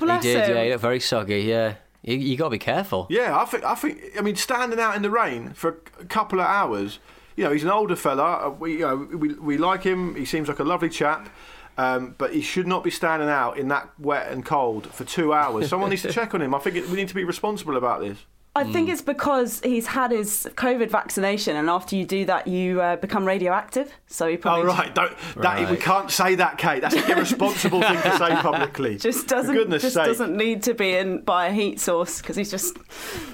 [0.09, 0.55] He did, him.
[0.55, 0.63] yeah.
[0.63, 1.75] He looked very soggy, yeah.
[2.01, 3.07] You, you got to be careful.
[3.09, 6.39] Yeah, I think, I think, I mean, standing out in the rain for a couple
[6.39, 6.99] of hours,
[7.35, 8.47] you know, he's an older fella.
[8.47, 10.15] uh, We, you know, we, we like him.
[10.15, 11.29] He seems like a lovely chap.
[11.75, 15.33] Um, but he should not be standing out in that wet and cold for two
[15.33, 15.69] hours.
[15.69, 16.53] Someone needs to check on him.
[16.53, 18.17] I think it, we need to be responsible about this.
[18.55, 22.81] I think it's because he's had his COVID vaccination, and after you do that, you
[22.81, 23.91] uh, become radioactive.
[24.05, 24.63] So he probably.
[24.63, 26.81] Oh right, don't, that, we can't say that, Kate.
[26.81, 28.97] That's an irresponsible thing to say publicly.
[28.99, 30.05] just doesn't goodness just sake.
[30.05, 32.77] doesn't need to be in by a heat source because he's just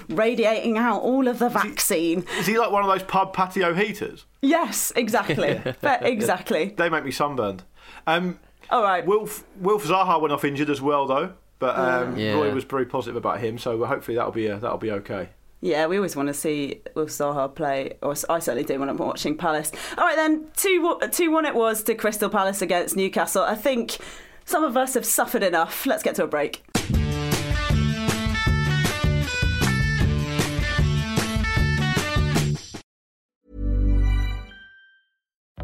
[0.08, 2.24] radiating out all of the vaccine.
[2.38, 4.24] Is he like one of those pub patio heaters?
[4.40, 6.74] Yes, exactly, exactly.
[6.78, 7.62] They make me sunburned.
[8.06, 8.38] Um,
[8.70, 9.04] All right.
[9.04, 11.34] Wilf Wilf Zaha went off injured as well, though.
[11.60, 12.32] But um, Yeah.
[12.32, 15.28] Roy was very positive about him, so hopefully that'll be uh, that'll be okay.
[15.60, 18.96] Yeah, we always want to see Will Zaha play, or I certainly do when I'm
[18.96, 19.70] watching Palace.
[19.98, 23.42] All right, then two two one it was to Crystal Palace against Newcastle.
[23.42, 23.98] I think
[24.46, 25.84] some of us have suffered enough.
[25.86, 26.64] Let's get to a break.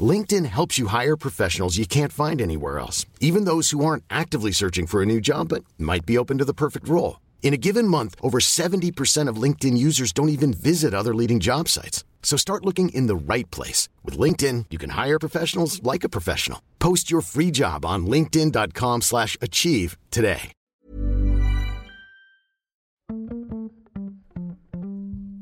[0.00, 4.50] LinkedIn helps you hire professionals you can't find anywhere else, even those who aren't actively
[4.50, 7.20] searching for a new job but might be open to the perfect role.
[7.42, 11.68] In a given month, over 70% of LinkedIn users don't even visit other leading job
[11.68, 12.02] sites.
[12.24, 13.88] So start looking in the right place.
[14.02, 16.60] With LinkedIn, you can hire professionals like a professional.
[16.80, 20.52] Post your free job on linkedin.com slash achieve today.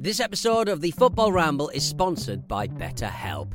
[0.00, 3.54] This episode of the Football Ramble is sponsored by BetterHelp.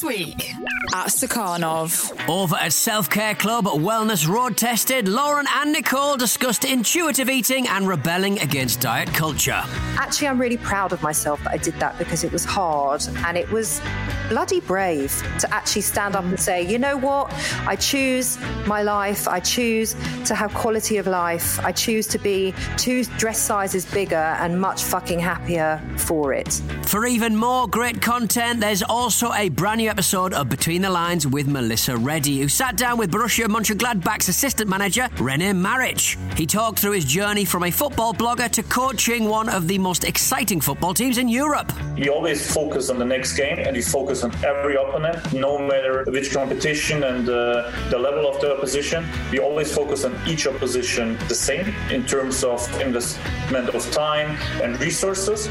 [0.00, 0.54] This week
[0.94, 2.28] at Stakhanov.
[2.28, 7.86] Over at Self Care Club, Wellness Road Tested, Lauren and Nicole discussed intuitive eating and
[7.86, 9.62] rebelling against diet culture.
[9.98, 13.36] Actually, I'm really proud of myself that I did that because it was hard and
[13.36, 13.82] it was
[14.28, 17.32] bloody brave to actually stand up and say, you know what?
[17.66, 19.28] I choose my life.
[19.28, 21.58] I choose to have quality of life.
[21.60, 26.62] I choose to be two dress sizes bigger and much fucking happier for it.
[26.82, 31.26] For even more great content, there's also a brand new episode of Between the Lines
[31.26, 36.16] with Melissa Reddy, who sat down with Borussia Mönchengladbach's assistant manager, René Maric.
[36.38, 40.04] He talked through his journey from a football blogger to coaching one of the most
[40.04, 41.72] exciting football teams in Europe.
[41.96, 46.04] You always focus on the next game and you focus on every opponent, no matter
[46.06, 49.04] which competition and uh, the level of the opposition.
[49.32, 54.80] You always focus on each opposition the same in terms of investment of time and
[54.80, 55.48] resources.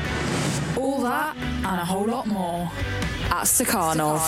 [0.80, 2.72] All that and a whole lot more
[3.32, 4.20] at Stakhanov.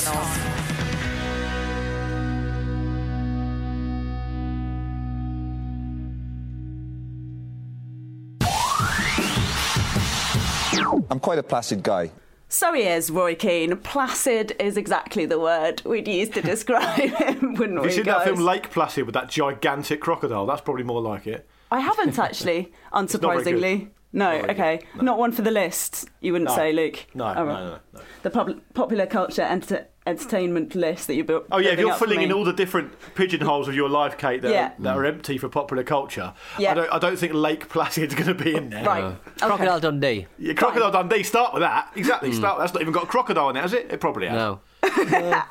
[11.09, 12.11] I'm quite a placid guy.
[12.49, 13.77] So he is, Roy Keane.
[13.77, 17.89] Placid is exactly the word we'd use to describe him, wouldn't Have we?
[17.89, 18.25] you seen that guys?
[18.27, 20.45] film Lake Placid with that gigantic crocodile?
[20.45, 21.47] That's probably more like it.
[21.71, 23.61] I haven't actually, not very good.
[23.61, 23.89] unsurprisingly.
[24.13, 24.85] No, Not very okay.
[25.01, 26.55] Not one for the list, you wouldn't No.
[26.55, 27.05] say, Luke.
[27.13, 27.63] No, All no, right.
[27.63, 27.99] no, no.
[28.23, 31.45] The pop- popular culture enter- entertainment list that you built.
[31.51, 34.51] Oh yeah, if you're filling in all the different pigeonholes of your life, Kate, that,
[34.51, 34.67] Yeah.
[34.67, 36.71] are, that are empty for popular culture, Yeah.
[36.71, 38.83] I don't, I don't think Lake Placid's going to be in there.
[38.83, 39.15] Right.
[39.39, 40.27] Crocodile Dundee.
[40.37, 41.23] Yeah, Crocodile Dundee.
[41.23, 41.89] Start with that.
[41.95, 42.31] Exactly.
[42.31, 42.35] Hmm.
[42.35, 42.59] Start.
[42.59, 43.87] That's not even got a crocodile in it, has it?
[43.91, 44.35] It probably has.
[44.35, 44.59] No.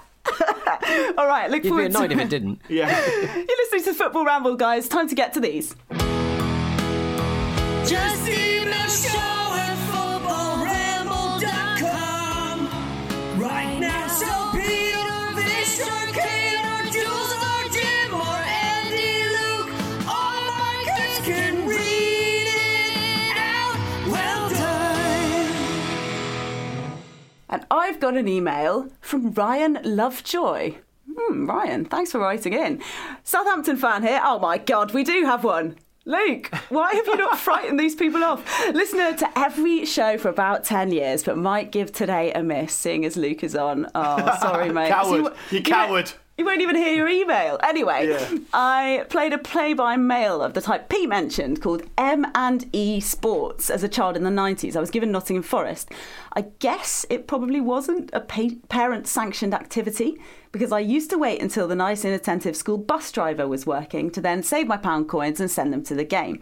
[1.17, 2.61] All right, look You'd be annoyed to if it didn't.
[2.69, 2.89] Yeah.
[3.09, 4.87] You're listening to Football Ramble, guys.
[4.89, 5.75] Time to get to these.
[7.89, 8.29] Just
[27.53, 30.77] And I've got an email from Ryan Lovejoy.
[31.13, 32.81] Hmm, Ryan, thanks for writing in.
[33.25, 34.21] Southampton fan here.
[34.25, 35.77] Oh my God, we do have one.
[36.07, 38.43] Luke, why have you not frightened these people off?
[38.73, 43.05] Listener to every show for about 10 years, but might give today a miss, seeing
[43.05, 43.87] as Luke is on.
[43.95, 44.89] Oh, sorry, mate.
[44.93, 45.11] Coward.
[45.11, 45.17] you-
[45.51, 46.13] You won't- coward.
[46.41, 47.59] You won't even hear your email.
[47.63, 48.39] Anyway, Yeah.
[48.55, 53.83] I played a play-by-mail of the type Pete mentioned called M and E Sports as
[53.85, 54.75] a child in the 90s.
[54.75, 55.93] I was given Nottingham Forest.
[56.33, 60.19] I guess it probably wasn't a pa- parent-sanctioned activity
[60.51, 64.23] because I used to wait until the nice inattentive school bus driver was working to
[64.23, 66.41] then save my pound coins and send them to the game.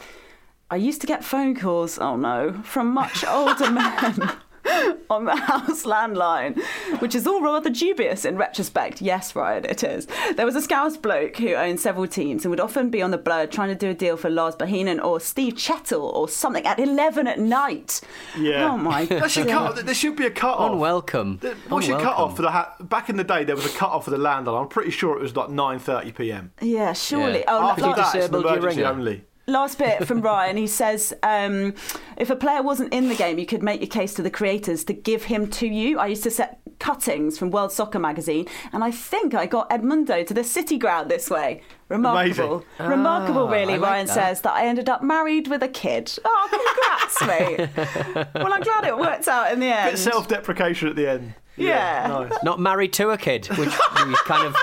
[0.70, 4.30] I used to get phone calls, oh no, from much older men.
[5.10, 6.60] on the house landline,
[7.00, 9.00] which is all rather dubious in retrospect.
[9.00, 10.06] Yes, Ryan, it is.
[10.36, 13.18] There was a Scouse bloke who owned several teams and would often be on the
[13.18, 16.78] blur trying to do a deal for Lars Bohinen or Steve Chettle or something at
[16.78, 18.00] 11 at night.
[18.38, 18.70] Yeah.
[18.72, 19.74] Oh my That should God.
[19.76, 20.72] cut, there should be a cut off.
[20.72, 21.38] Unwelcome.
[21.68, 22.24] What should cut Unwelcome.
[22.24, 23.44] off for the ha- back in the day?
[23.44, 24.60] There was a cut off for the landline.
[24.60, 26.52] I'm pretty sure it was like 9:30 p.m.
[26.60, 27.40] Yeah, surely.
[27.40, 27.44] Yeah.
[27.48, 29.24] Oh, After la- that, it's an disabled emergency only.
[29.48, 30.56] Last bit from Ryan.
[30.56, 31.74] He says, um,
[32.16, 34.84] if a player wasn't in the game, you could make your case to the creators
[34.84, 35.98] to give him to you.
[35.98, 40.24] I used to set cuttings from World Soccer magazine, and I think I got Edmundo
[40.26, 41.62] to the City Ground this way.
[41.88, 42.64] Remarkable.
[42.78, 42.90] Amazing.
[42.90, 44.14] Remarkable, Ah, really, like Ryan that.
[44.14, 46.12] says, that I ended up married with a kid.
[46.24, 48.26] Oh, congrats, mate.
[48.34, 49.92] well, I'm glad it worked out in the end.
[49.92, 51.34] Bit self-deprecation at the end.
[51.56, 52.06] Yeah.
[52.28, 52.44] nice.
[52.44, 53.70] Not married to a kid, which
[54.06, 54.54] we kind of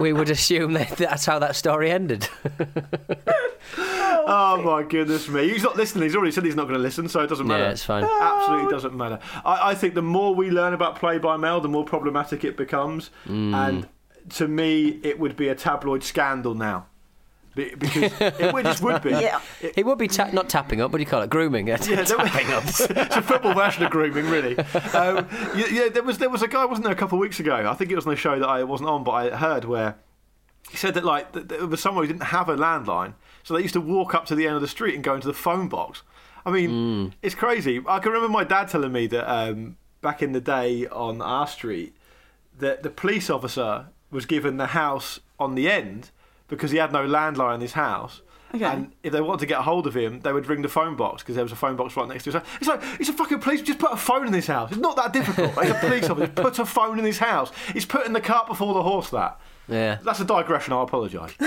[0.00, 2.28] we would assume that that's how that story ended.
[4.24, 5.48] Oh my goodness me!
[5.48, 6.04] He's not listening.
[6.04, 7.64] He's already said he's not going to listen, so it doesn't matter.
[7.64, 8.04] yeah, it's fine.
[8.04, 9.18] Absolutely doesn't matter.
[9.44, 12.56] I, I think the more we learn about play by mail, the more problematic it
[12.56, 13.10] becomes.
[13.26, 13.54] Mm.
[13.54, 13.88] And
[14.30, 16.86] to me, it would be a tabloid scandal now.
[17.54, 19.10] Be- Because it would- just would be.
[19.22, 19.40] Yeah.
[19.74, 20.90] He would be ta- not tapping up.
[20.90, 21.30] What do you call it?
[21.30, 21.66] Grooming.
[21.68, 22.64] Yeah, Yeah, there tapping up.
[22.66, 22.80] it's
[23.16, 24.58] a football version of grooming, really.
[24.58, 27.40] Um, yeah, yeah, there was there was a guy, wasn't there, a couple of weeks
[27.40, 27.54] ago?
[27.68, 29.96] I think it was on a show that I wasn't on, but I heard where
[30.70, 33.60] he said that like that there was someone who didn't have a landline, so they
[33.62, 35.68] used to walk up to the end of the street and go into the phone
[35.68, 36.02] box.
[36.46, 37.80] I mean, it's crazy.
[37.86, 41.46] I can remember my dad telling me that um, back in the day on our
[41.46, 41.94] street,
[42.58, 46.10] that the police officer was given the house on the end
[46.52, 48.20] because he had no landline in his house.
[48.54, 48.64] Okay.
[48.64, 50.94] And if they wanted to get a hold of him, they would ring the phone
[50.94, 52.46] box because there was a phone box right next to his house.
[52.60, 54.70] It's like, it's a fucking police, just put a phone in his house.
[54.70, 55.52] It's not that difficult.
[55.62, 57.50] He's a police officer, put a phone in his house.
[57.72, 59.40] He's putting the cart before the horse, that.
[59.68, 59.98] Yeah.
[60.02, 61.34] That's a digression, I apologise.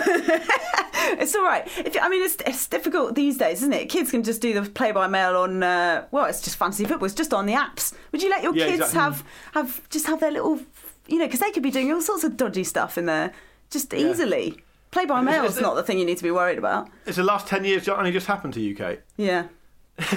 [1.07, 1.67] It's all right.
[1.77, 3.89] If, I mean, it's, it's difficult these days, isn't it?
[3.89, 5.61] Kids can just do the play-by-mail on.
[5.61, 7.05] Uh, well, it's just fantasy football.
[7.05, 7.93] It's just on the apps.
[8.11, 8.99] Would you let your Yeah, kids exactly.
[8.99, 10.59] have have just have their little
[11.07, 13.31] you know, because they could be doing all sorts of dodgy stuff in there
[13.69, 14.57] just easily.
[14.95, 16.89] Play by mail is not the thing you need to be worried about.
[17.05, 18.99] It's the last 10 years only just happened to UK.
[19.17, 19.47] Yeah,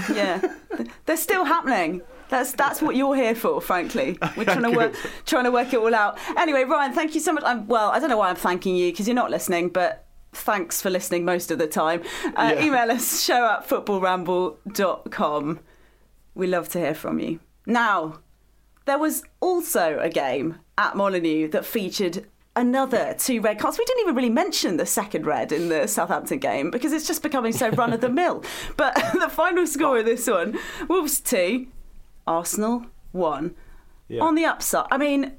[0.08, 0.40] yeah,
[1.04, 2.00] they're still happening.
[2.28, 4.16] That's that's what you're here for, frankly.
[4.36, 4.94] We're trying to work
[5.26, 6.16] trying to work it all out.
[6.36, 7.42] Anyway, Ryan, thank you so much.
[7.44, 10.80] I'm, well, I don't know why I'm thanking you because you're not listening, but thanks
[10.80, 12.00] for listening most of the time.
[12.36, 12.64] Uh, Yeah.
[12.64, 15.58] Email us show at footballramble.com.
[16.36, 17.40] We love to hear from you.
[17.66, 18.20] Now,
[18.84, 22.28] there was also a game at Molineux that featured
[22.58, 23.78] another two red cards.
[23.78, 27.22] We didn't even really mention the second red in the Southampton game because it's just
[27.22, 28.44] becoming so run of the mill.
[28.76, 31.66] But the final score of this one Wolves 2,
[32.26, 33.54] Arsenal 1.
[34.08, 34.22] Yeah.
[34.22, 35.32] On the upside, I mean,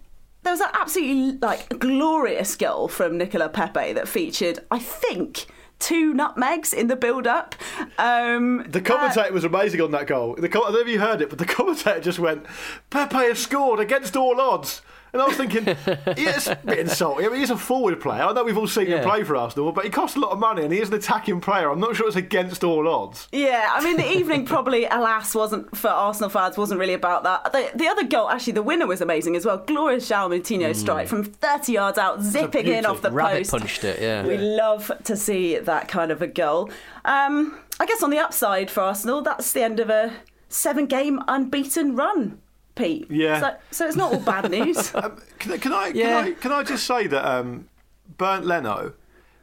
[0.43, 5.47] there was an absolutely like glorious goal from Nicola Pepe that featured, I think,
[5.79, 7.55] two nutmegs in the build-up.
[7.97, 10.35] Um, The commentator was amazing on that goal.
[10.35, 12.45] The I don't know if you heard it, but the commentator just went,
[12.89, 14.81] Pepe has scored against all odds.
[15.13, 17.25] And I was thinking, it's a bit insulting.
[17.25, 18.23] I mean, he's a forward player.
[18.23, 20.39] I know we've all seen him play for Arsenal, but he costs a lot of
[20.39, 21.69] money and he is an attacking player.
[21.69, 23.27] I'm not sure it's against all odds.
[23.31, 26.57] Yeah, I mean the evening probably, alas, wasn't for Arsenal fans.
[26.57, 27.51] wasn't really about that.
[27.51, 29.57] The, the other goal, actually, the winner was amazing as well.
[29.57, 33.51] Glorious João Moutinho strike from 30 yards out, zipping in off the Rabbit post.
[33.51, 34.25] punched it, yeah.
[34.25, 36.69] We love to see that kind of a goal.
[37.05, 40.13] Um, I guess on the upside for Arsenal, that's the end of a
[40.49, 42.39] seven-game unbeaten run.
[42.79, 43.05] Pete.
[43.11, 43.39] Yeah.
[43.39, 44.93] So, so it's not all bad news.
[44.95, 46.23] Um, can, I- can I, Yeah.
[46.23, 47.69] can I can I just say that um,
[48.17, 48.93] Bernd Leno,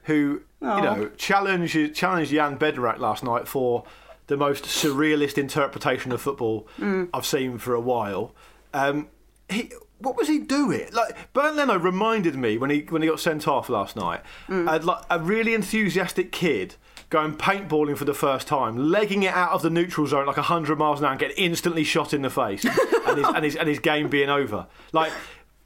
[0.04, 0.76] who Oh.
[0.78, 3.84] you know challenged challenged Jan Bednarek last night for
[4.26, 7.10] the most surrealist interpretation of football Mm.
[7.14, 8.34] I've seen for a while.
[8.74, 9.08] Um,
[9.48, 10.88] he what was he doing?
[10.92, 14.66] Like Bernd Leno reminded me when he when he got sent off last night, Mm.
[14.68, 16.76] uh, like a really enthusiastic kid.
[17.08, 20.76] Going paintballing for the first time, legging it out of the neutral zone like 100
[20.76, 23.68] miles an hour and getting instantly shot in the face, and, his, and, his, and
[23.68, 24.66] his game being over.
[24.92, 25.12] Like,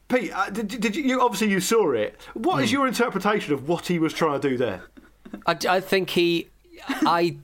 [0.09, 2.20] Pete, uh, did, did you, you obviously you saw it?
[2.34, 4.82] What is your interpretation of what he was trying to do there?
[5.47, 6.49] I, I think he,
[6.88, 7.36] I,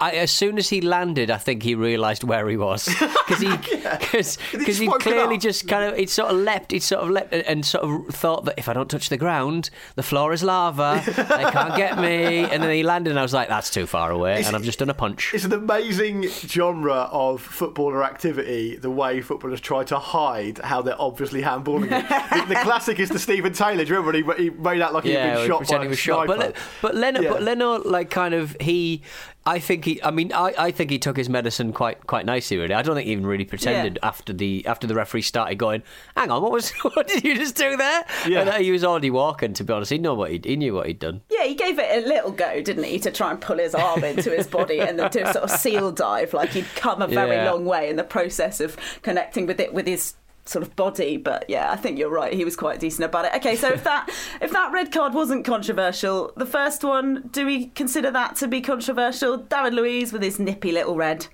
[0.00, 2.86] I, as soon as he landed, I think he realised where he was
[3.28, 7.04] because he, because just he clearly just kind of, he sort of leapt, he sort
[7.04, 10.02] of leapt and, and sort of thought that if I don't touch the ground, the
[10.02, 11.12] floor is lava, they
[11.52, 14.42] can't get me, and then he landed, and I was like, that's too far away,
[14.44, 15.32] and I've just done a punch.
[15.32, 21.00] It's an amazing genre of footballer activity, the way footballers try to hide how they're
[21.00, 22.08] obviously handballing it.
[22.48, 23.84] the, the classic is the Stephen Taylor.
[23.84, 25.78] Do you remember when he, he made out like he'd yeah, been he shot by
[25.78, 26.26] he a was shot.
[26.26, 27.30] But but Leno, Yeah.
[27.30, 29.02] but Leno, like kind of he.
[29.46, 30.02] I think he.
[30.02, 32.56] I mean, I, I think he took his medicine quite quite nicely.
[32.56, 35.84] Really, I don't think he even really pretended after the after the referee started going.
[36.16, 38.04] Hang on, what was what did you just do there?
[38.26, 38.40] Yeah.
[38.40, 39.52] And, uh, he was already walking.
[39.54, 41.22] To be honest, he knew what he he knew what he'd done.
[41.30, 44.02] Yeah, he gave it a little go, didn't he, to try and pull his arm
[44.02, 47.06] into his body and then do a sort of seal dive, like he'd come a
[47.06, 47.52] very Yeah.
[47.52, 50.14] long way in the process of connecting with it with his
[50.48, 51.16] sort of body.
[51.16, 52.32] But yeah, I think you're right.
[52.32, 53.34] He was quite decent about it.
[53.36, 54.08] Okay, so if that
[54.40, 58.60] if that red card wasn't controversial, the first one, do we consider that to be
[58.60, 59.36] controversial?
[59.36, 61.26] David Luiz with his nippy little red.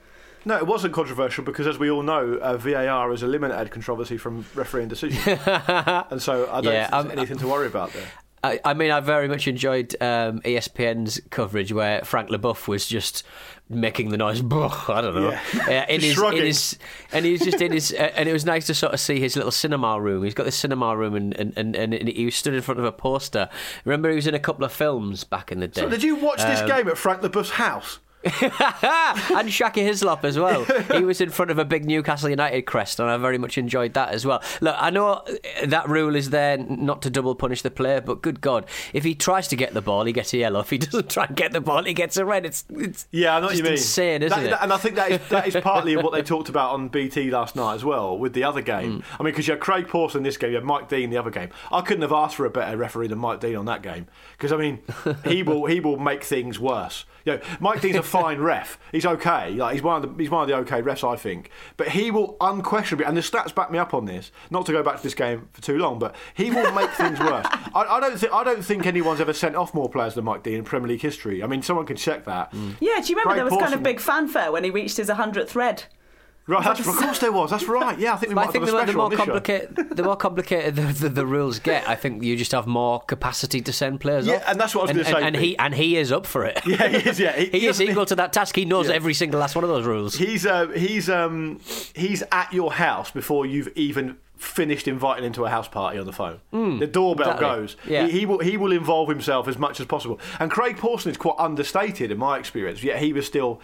[0.44, 4.44] No, it wasn't controversial because, as we all know, uh, VAR has eliminated controversy from
[4.56, 8.08] refereeing decisions, and so I don't Yeah, think there's um, anything to worry about there.
[8.44, 13.22] I, I mean, I very much enjoyed um, ESPN's coverage where Frank Leboeuf was just
[13.74, 14.40] making the noise.
[14.52, 15.30] I don't know.
[15.30, 15.86] Yeah.
[15.88, 16.78] Uh, in, his, in his,
[17.12, 19.18] and he was just in his, uh, and it was nice to sort of see
[19.20, 20.24] his little cinema room.
[20.24, 22.86] He's got this cinema room, and, and, and, and he was stood in front of
[22.86, 23.48] a poster.
[23.84, 25.80] Remember, he was in a couple of films back in the day.
[25.82, 27.98] So, did you watch this Um, game at Frank Leboeuf's house?
[29.36, 30.64] and Shaka Hislop as well.
[30.92, 33.94] He was in front of a big Newcastle United crest, and I very much enjoyed
[33.94, 34.42] that as well.
[34.60, 35.24] Look, I know
[35.64, 39.14] that rule is there not to double punish the player, but good God, if he
[39.14, 40.60] tries to get the ball, he gets a yellow.
[40.60, 42.46] If he doesn't try and get the ball, he gets a red.
[42.46, 43.72] It's, it's Yeah, I know what you mean.
[43.72, 44.50] insane, isn't That- it?
[44.50, 47.30] that- and I think that is, that is partly what they talked about on BT
[47.30, 49.00] last night as well with the other game.
[49.00, 49.04] Mm.
[49.18, 51.16] I mean, because you had Craig Pawson in this game, you had Mike Dean the
[51.16, 51.50] other game.
[51.70, 54.52] I couldn't have asked for a better referee than Mike Dean on that game because
[54.52, 54.80] I mean,
[55.24, 57.04] he will he will make things worse.
[57.24, 58.78] You know, Mike Dean's a fine ref.
[58.92, 59.50] He's okay.
[59.50, 61.50] Like he's one of the he's one of the okay refs, I think.
[61.76, 64.30] But he will unquestionably, and the stats back me up on this.
[64.50, 67.18] Not to go back to this game for too long, but he will make things
[67.18, 67.46] worse.
[67.74, 70.42] I, I don't think I don't think anyone's ever sent off more players than Mike
[70.42, 71.42] Dean in Premier League history.
[71.42, 72.52] I mean, someone can check that.
[72.52, 75.08] Yeah, do you remember Craig there was kind of big fanfare when he reached his
[75.08, 75.84] 100th red?
[76.48, 77.50] Right, that's, of course there was.
[77.50, 77.96] That's right.
[77.98, 79.24] Yeah, I think we might I think have the, the more on this show.
[79.26, 83.00] complicated, the more complicated the, the, the rules get, I think you just have more
[83.00, 84.42] capacity to send players Yeah, off.
[84.48, 86.44] and that's what I was gonna say, And, and he and he is up for
[86.44, 86.60] it.
[86.66, 87.20] Yeah, he is.
[87.20, 88.56] Yeah, he, is doesn't- equal to that task.
[88.56, 88.94] He knows Yeah.
[88.94, 90.16] every single last one of those rules.
[90.16, 91.60] He's uh, he's um,
[91.94, 96.06] he's at your house before you've even finished inviting him to a house party on
[96.06, 96.40] the phone.
[96.50, 97.46] the doorbell exactly.
[97.60, 97.76] goes.
[97.86, 98.06] Yeah.
[98.08, 100.18] He, he will he will involve himself as much as possible.
[100.40, 102.82] And Craig Pawson is quite understated in my experience.
[102.82, 103.60] Yet he was still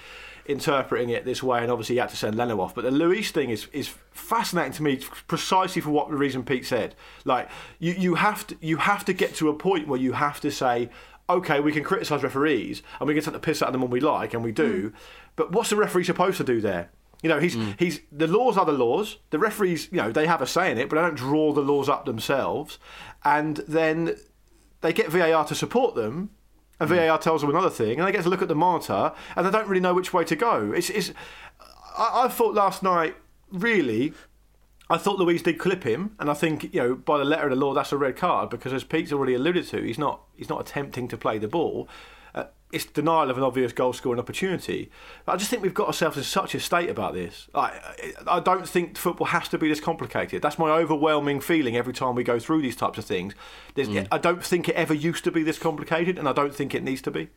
[0.48, 2.74] interpreting it this way, and obviously he had to send Leno off.
[2.74, 4.96] But the Luiz thing is is fascinating to me,
[5.26, 6.94] precisely for what the reason Pete said.
[7.24, 10.40] Like you you have to you have to get to a point where you have
[10.40, 10.90] to say.
[11.30, 13.90] Okay, we can criticise referees and we can take the piss out of them when
[13.90, 14.88] we like, and we do.
[14.88, 14.94] Mm.
[15.36, 16.88] But what's the referee supposed to do there?
[17.22, 17.78] You know, he's mm.
[17.78, 19.18] he's the laws are the laws.
[19.28, 21.60] The referees, you know, they have a say in it, but they don't draw the
[21.60, 22.78] laws up themselves.
[23.24, 24.16] And then
[24.80, 26.30] they get VAR to support them,
[26.80, 26.96] and hmm.
[26.96, 29.50] VAR tells them another thing, and they get to look at the monitor, and they
[29.50, 30.72] don't really know which way to go.
[30.72, 31.12] It's, it's
[31.96, 33.16] I, I thought last night,
[33.50, 34.12] really,
[34.90, 37.50] I thought Luiz did clip him, and I think you know by the letter of
[37.50, 40.48] the law that's a red card because as Pete's already alluded to, he's not he's
[40.48, 41.88] not attempting to play the ball.
[42.38, 44.90] Uh, it's denial of an obvious goal scoring opportunity.
[45.24, 47.48] But I just think we've got ourselves in such a state about this.
[47.54, 47.72] Like,
[48.26, 50.42] I don't think football has to be this complicated.
[50.42, 53.34] That's my overwhelming feeling every time we go through these types of things.
[53.74, 56.74] There's, I don't think it ever used to be this complicated, and I don't think
[56.74, 57.30] it needs to be.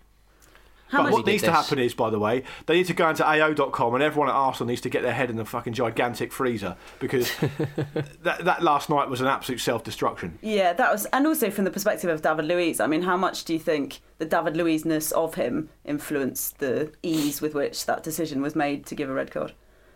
[0.92, 3.26] How but what needs to happen is, by the way, they need to go into
[3.26, 6.76] AO.com and everyone at Arsenal needs to get their head in the fucking gigantic freezer
[7.00, 7.34] because
[8.24, 10.38] that, that last night was an absolute self destruction.
[10.42, 12.82] Yeah, that was, and also from the perspective of David Luiz.
[12.82, 17.40] I mean, how much do you think the David Luiz-ness of him influenced the ease
[17.40, 19.54] with which that decision was made to give a red card?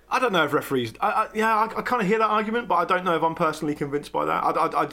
[0.10, 0.94] I don't know if referees.
[1.02, 3.22] I, I, yeah, I, I kind of hear that argument, but I don't know if
[3.22, 4.44] I'm personally convinced by that.
[4.46, 4.90] I, I, I,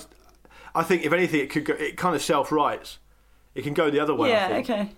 [0.74, 2.98] I think if anything, it could go, it kind of self rights.
[3.55, 4.30] It can go the other way.
[4.30, 4.70] I yeah, think.
[4.70, 4.90] okay.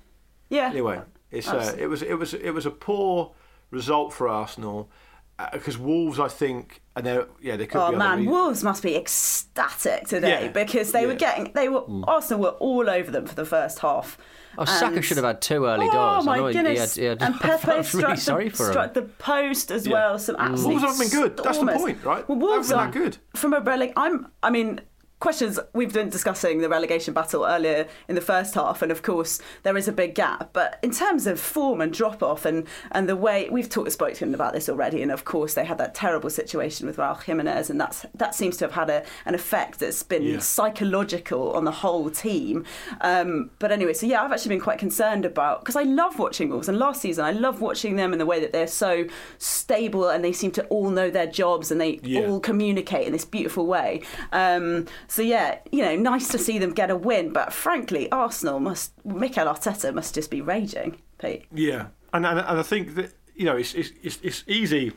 [0.48, 0.68] Yeah.
[0.70, 3.32] Anyway, it's uh, it was it was it was a poor
[3.70, 4.90] result for Arsenal
[5.38, 8.32] uh, because Wolves, I think, and they yeah they could Oh be other man, reasons.
[8.34, 12.04] Wolves must be ecstatic today Yeah, because they were getting they were mm.
[12.06, 14.16] Arsenal were all over them for the first half.
[14.56, 15.94] Oh, Saka And- should have had two early oh, goals.
[15.94, 16.28] Oh doors.
[16.28, 18.48] I my know he- he had- he had- and I Pepe was really struck, sorry
[18.50, 19.92] the, for struck the post as Yeah.
[19.94, 20.18] well.
[20.20, 21.36] Some absolute Wolves haven't been good.
[21.42, 22.28] That's the point, right?
[22.28, 23.18] Well, Wolves haven't are good.
[23.34, 23.92] from a releg.
[23.96, 24.28] I'm.
[24.42, 24.80] I mean.
[25.24, 29.40] Questions we've been discussing the relegation battle earlier in the first half, and of course
[29.62, 30.50] there is a big gap.
[30.52, 34.34] But in terms of form and drop off, and and the way we've talked spoken
[34.34, 37.80] about this already, and of course they had that terrible situation with Raul Jimenez, and
[37.80, 40.40] that's that seems to have had a, an effect that's been Yeah.
[40.40, 42.66] psychological on the whole team.
[43.00, 46.50] Um, but anyway, so yeah, I've actually been quite concerned about because I love watching
[46.50, 49.06] Wolves, and last season I love watching them in the way that they're so
[49.38, 52.26] stable and they seem to all know their jobs and they Yeah.
[52.26, 54.02] all communicate in this beautiful way.
[54.30, 54.84] Um,
[55.14, 57.32] so yeah, you know, nice to see them get a win.
[57.32, 61.44] But frankly, Arsenal must, Mikel Arteta must just be raging, Pete.
[61.54, 64.92] Yeah, and and, and I think that you know it's, it's it's it's easy,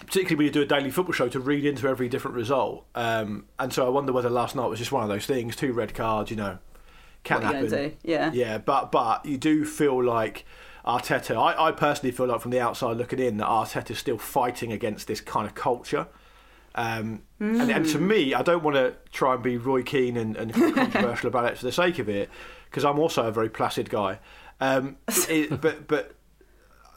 [0.00, 2.84] particularly when you do a daily football show, to read into every different result.
[2.94, 5.72] Um, and so I wonder whether last night was just one of those things, two
[5.72, 6.58] red cards, you know,
[7.24, 7.70] can What happen.
[7.70, 7.92] do?
[8.02, 8.30] Yeah.
[8.34, 10.44] yeah, but but you do feel like.
[10.86, 14.72] Arteta, I, I personally feel like from the outside looking in that Arteta's still fighting
[14.72, 16.06] against this kind of culture.
[16.78, 20.36] Um, and, and to me, I don't want to try and be Roy Keane and,
[20.36, 22.30] and controversial about it for the sake of it,
[22.66, 24.20] because I'm also a very placid guy.
[24.60, 24.96] Um,
[25.28, 26.14] it, but but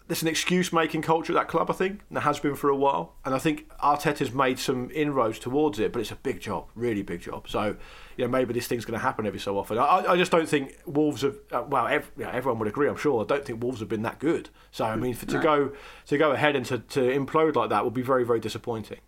[0.08, 2.70] there's an excuse making culture at that club, I think, and there has been for
[2.70, 3.16] a while.
[3.26, 7.02] And I think Arteta's made some inroads towards it, but it's a big job, really
[7.02, 7.48] big job.
[7.50, 7.76] So,
[8.18, 9.80] you know, maybe this thing's going to happen every so often.
[9.80, 11.38] I, I just don't think Wolves have.
[11.52, 13.24] Uh, well, ev- yeah, everyone would agree, I'm sure.
[13.24, 14.50] I don't think Wolves have been that good.
[14.70, 15.72] So, I mean, for, to go
[16.06, 19.00] to go ahead and to, to implode like that would be very, very disappointing.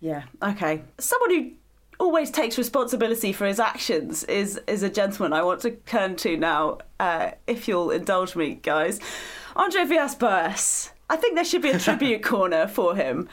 [0.00, 0.22] Yeah.
[0.42, 0.82] Okay.
[0.98, 1.50] Someone who
[1.98, 6.36] always takes responsibility for his actions is is a gentleman I want to turn to
[6.36, 6.78] now.
[6.98, 9.00] Uh, if you'll indulge me, guys,
[9.54, 10.90] Andre Villas-Boas.
[11.10, 13.28] I think there should be a tribute corner for him.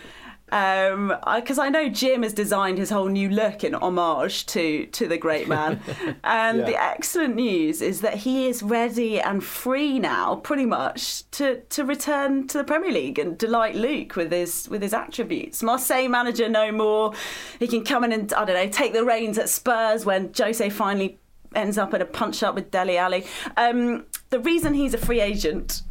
[0.50, 5.18] Because I know Jim has designed his whole new look in homage to to the
[5.18, 5.82] great man,
[6.24, 6.66] and Yeah.
[6.66, 11.84] the excellent news is that he is ready and free now, pretty much, to, to
[11.84, 15.62] return to the Premier League and delight Luke with his with his attributes.
[15.62, 17.14] Marseille manager no more.
[17.60, 20.70] He can come in and I don't know take the reins at Spurs when Jose
[20.70, 21.18] finally
[21.56, 23.26] ends up in a punch up with Dele Alli.
[23.56, 25.82] Um, the reason he's a free agent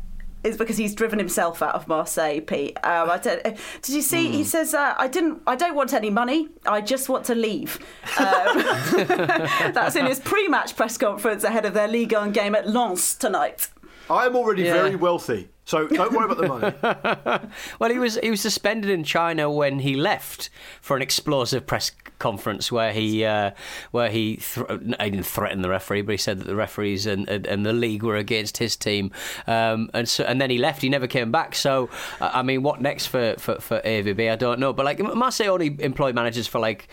[0.47, 2.76] is because he's driven himself out of Marseille, Pete.
[2.84, 4.30] Um, I don't, did you see?
[4.30, 5.42] He says, uh, "I didn't.
[5.47, 6.49] I don't want any money.
[6.64, 7.78] I just want to leave."
[8.18, 8.59] Um,
[9.74, 13.68] that's in his pre-match press conference ahead of their Ligue 1 game at Lens tonight.
[14.09, 14.74] I'm already Yeah.
[14.74, 17.48] very wealthy, so don't worry about the money.
[17.80, 20.48] Well, he was he was suspended in China when he left
[20.80, 21.90] for an explosive press
[22.20, 23.50] conference where he uh,
[23.90, 27.28] where he thr he didn't threaten the referee, but he said that the referees and
[27.28, 29.10] and, and the league were against his team,
[29.48, 30.82] um, and so and then he left.
[30.82, 31.56] He never came back.
[31.56, 31.90] So
[32.20, 34.30] I mean, what next for for for AVB?
[34.30, 34.72] I don't know.
[34.72, 36.88] But like Marseille only employ managers for like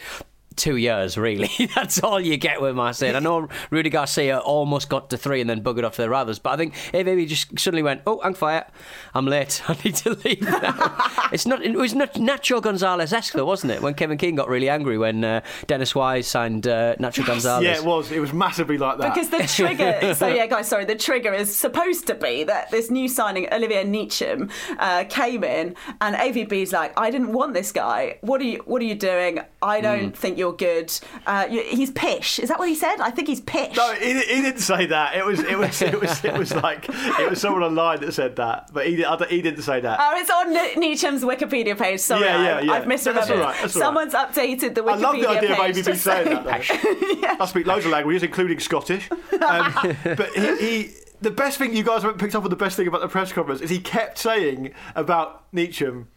[0.56, 1.49] two years, really.
[1.76, 3.16] That's all you get with Marseille.
[3.16, 6.39] I know Rudy Garcia almost got to three and then buggered off to the others,
[6.39, 8.66] but I think AVB just suddenly went, oh, hang fire,
[9.14, 10.95] I'm late, I need to leave now.
[11.32, 13.82] it's not, it was not Nacho Gonzalez-esque though, wasn't it?
[13.82, 17.66] When Kevin Keegan got really angry when uh, Dennis Wise signed uh, Nacho Gonzalez.
[17.66, 18.12] Yeah, it was.
[18.12, 19.14] It was massively like that.
[19.14, 22.89] Because the trigger, so yeah, guys, sorry, the trigger is supposed to be that this
[22.89, 28.18] new signing, Olivier Ntcham, uh, came in, and AVB's like, I didn't want this guy.
[28.22, 28.62] What are you?
[28.66, 29.39] What are you doing?
[29.62, 30.91] I don't think you're good.
[31.26, 32.38] Uh, you, he's pish.
[32.38, 32.98] Is that what he said?
[33.00, 33.78] I think he's pish.
[33.78, 35.16] No, he, he didn't say that.
[35.16, 38.36] It was it was it was it was like it was someone online that said
[38.36, 38.96] that, but he,
[39.30, 40.00] he didn't say that.
[40.02, 42.02] Oh, it's on N- Ntcham's Wikipedia page.
[42.02, 42.72] Sorry, Yeah, yeah, yeah.
[42.74, 43.14] I've misremembered.
[43.16, 44.12] That's all right, that's all right.
[44.12, 45.76] Someone's updated the Wikipedia I love the idea of page.
[45.78, 46.44] AVB saying say- that.
[46.44, 47.44] Though.
[47.44, 49.10] I speak loads of languages, including Scottish.
[49.12, 49.18] Um,
[50.04, 50.89] but he, he,
[51.22, 53.32] the best thing you guys haven't picked up on the best thing about the press
[53.32, 56.08] conference is he kept saying about Ntcham,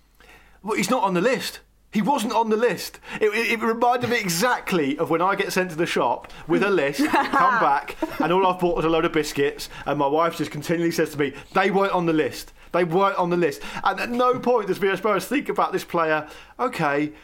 [0.65, 1.61] well, he's not on the list.
[1.97, 3.01] He wasn't on the list.
[3.23, 6.63] It, it, it reminded me exactly of when I get sent to the shop with
[6.63, 10.07] a list, come back, and all I've bought is a load of biscuits, and my
[10.07, 12.53] wife just continually says to me, they weren't on the list.
[12.73, 13.63] They weren't on the list.
[13.83, 16.29] And at no point does Villas Boas think about this player,
[16.61, 17.15] okay,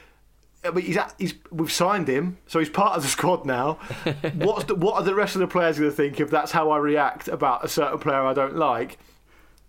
[0.64, 3.74] I mean, he's, at, he's we've signed him, so he's part of the squad now.
[4.36, 6.70] What's the, what are the rest of the players going to think if that's how
[6.70, 8.96] I react about a certain player I don't like?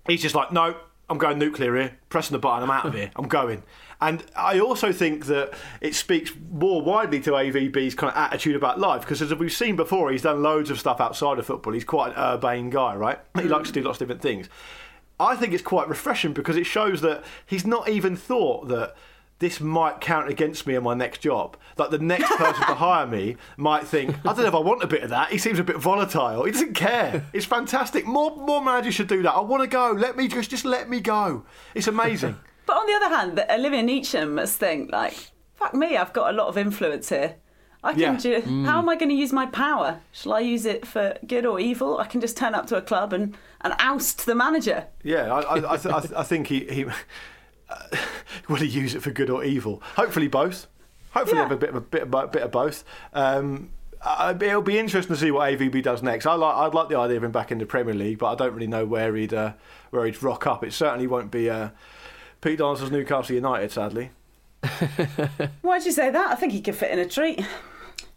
[0.07, 0.77] He's just like, no,
[1.09, 3.63] I'm going nuclear here, pressing the button, I'm out of here, I'm going.
[4.03, 8.77] And I also think that it speaks more widely to AVB's kind of attitude about
[8.77, 11.71] life because, as we've seen before, he's done loads of stuff outside of football.
[11.71, 13.19] He's quite an urbane guy, right?
[13.35, 13.49] He mm.
[13.49, 14.49] likes to do lots of different things.
[15.21, 18.93] I think it's quite refreshing because it shows that he's not even thought that
[19.39, 21.55] this might count against me in my next job.
[21.77, 24.83] Like the next person to hire me might think, I don't know if I want
[24.83, 25.31] a bit of that.
[25.31, 26.43] He seems a bit volatile.
[26.43, 27.25] He doesn't care.
[27.31, 28.05] It's fantastic.
[28.05, 29.31] More more managers should do that.
[29.31, 29.91] I want to go.
[29.91, 31.45] Let me just just let me go.
[31.73, 32.37] It's amazing.
[32.65, 35.13] But on the other hand, Olivier Ntcham must think like,
[35.55, 37.35] "Fuck me, I've got a lot of influence here.
[37.85, 38.15] I can Yeah.
[38.17, 38.65] ju- Mm.
[38.65, 39.99] How am I going to use my power?
[40.13, 41.99] Shall I use it for good or evil?
[41.99, 44.85] I can just turn up to a club and, and oust the manager.
[45.03, 46.85] Yeah, I, I, I, th- I, th- I think he, he
[48.47, 49.81] will he use it for good or evil?
[49.95, 50.67] Hopefully both.
[51.13, 52.83] Hopefully have a bit of a bit of, bit of both.
[53.13, 53.69] Um,
[54.01, 56.25] I, it'll be interesting to see what AVB does next.
[56.25, 58.35] I like I'd like the idea of him back in the Premier League, but I
[58.35, 59.53] don't really know where he'd uh,
[59.91, 60.63] where he'd rock up.
[60.63, 61.69] It certainly won't be uh,
[62.43, 64.11] Pete Donaldson's Newcastle United, sadly.
[65.61, 66.31] Why'd you say that?
[66.31, 67.41] I think he could fit in a treat.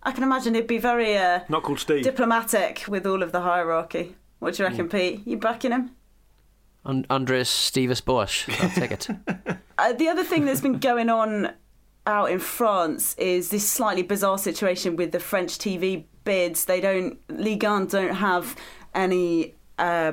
[0.03, 2.03] I can imagine he'd be very uh, Not called Steve.
[2.03, 4.17] diplomatic with all of the hierarchy.
[4.41, 5.23] What do you reckon, Pete?
[5.25, 5.93] You backing him?
[6.85, 8.49] And Andres Stevens Bosch.
[8.61, 9.09] I'll take it.
[9.79, 11.53] Uh, the other thing that's been going on
[12.07, 16.65] out in France is this slightly bizarre situation with the French TV bids.
[16.65, 18.57] They don't, Ligue 1 don't have
[18.95, 19.53] any.
[19.79, 20.13] Uh,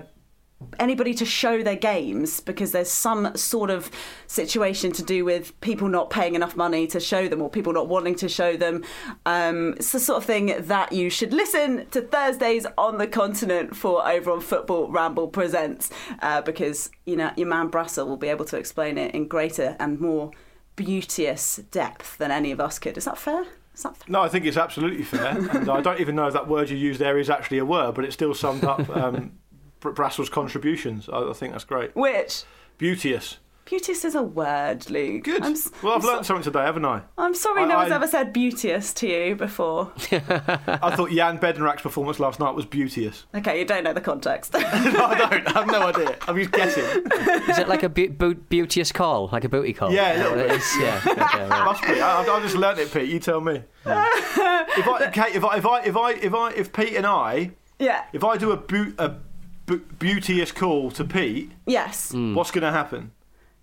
[0.80, 3.90] Anybody to show their games because there's some sort of
[4.28, 7.88] situation to do with people not paying enough money to show them or people not
[7.88, 8.84] wanting to show them.
[9.26, 13.76] Um, it's the sort of thing that you should listen to Thursdays on the continent
[13.76, 15.90] for over on Football Ramble Presents
[16.22, 19.76] uh, because you know your man Brassell will be able to explain it in greater
[19.80, 20.32] and more
[20.76, 22.98] beauteous depth than any of us could.
[22.98, 23.46] Is that fair?
[24.08, 25.38] No, I think it's absolutely fair.
[25.52, 27.96] and I don't even know if that word you used there is actually a word,
[27.96, 29.34] but it still summed up um,
[29.92, 31.10] Brassell's contributions.
[31.10, 31.96] I, I think that's great.
[31.96, 32.44] Which
[32.78, 33.38] Beauteous.
[33.66, 35.24] beauteous is a word, Luke.
[35.24, 35.42] Good.
[35.44, 37.02] I'm, Well, I've I'm learned something today, haven't I?
[37.18, 39.92] I'm sorry I- no one's I- ever said beauteous to you before.
[40.12, 43.26] I thought Jan Bednarek's performance last night was beauteous.
[43.34, 44.54] Okay, you don't know the context.
[44.54, 45.48] no, I don't.
[45.48, 46.18] I have no idea.
[46.28, 46.84] I'm just guessing.
[47.50, 49.30] Is it like a bu- bu- beauteous call?
[49.32, 49.92] Like a booty call?
[49.94, 50.78] Yeah, a Is what it is?
[50.80, 51.02] Yeah.
[51.24, 51.66] Okay, right.
[51.66, 52.02] Must be.
[52.02, 53.10] I, I've just learnt it, Pete.
[53.10, 53.64] You tell me.
[53.86, 57.52] if I, Kate, if I, if I, if I, if I, if Pete and I,
[57.80, 58.06] yeah.
[58.14, 59.10] if I do a, boot a
[59.66, 62.14] bu- beauteous call to Pete, Yes.
[62.14, 63.12] what's going to happen?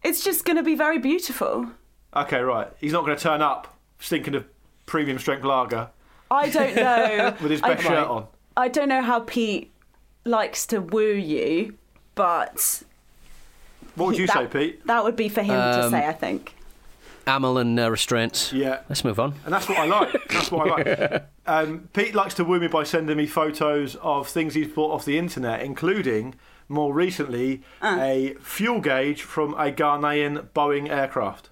[0.02, 1.70] It's just going to be very beautiful.
[2.16, 2.68] Okay, right.
[2.80, 4.44] He's not going to turn up stinking of
[4.86, 5.90] premium strength lager
[6.30, 7.34] I don't know.
[7.42, 8.26] with his I- best shirt on.
[8.56, 9.70] I don't know how Pete
[10.24, 11.76] likes to woo you,
[12.14, 12.82] but
[13.94, 14.86] What would you that, say, Pete?
[14.86, 16.54] That would be for him to Um, say, I think.
[17.30, 18.52] Amel and uh, restraints.
[18.52, 18.80] Yeah.
[18.88, 19.34] Let's move on.
[19.44, 20.12] And that's what I like.
[20.28, 21.26] That's what I like.
[21.46, 25.04] Um, Pete likes to woo me by sending me photos of things he's bought off
[25.04, 26.36] the internet, including,
[26.68, 31.50] more recently, a fuel gauge from a Ghanaian Boeing aircraft.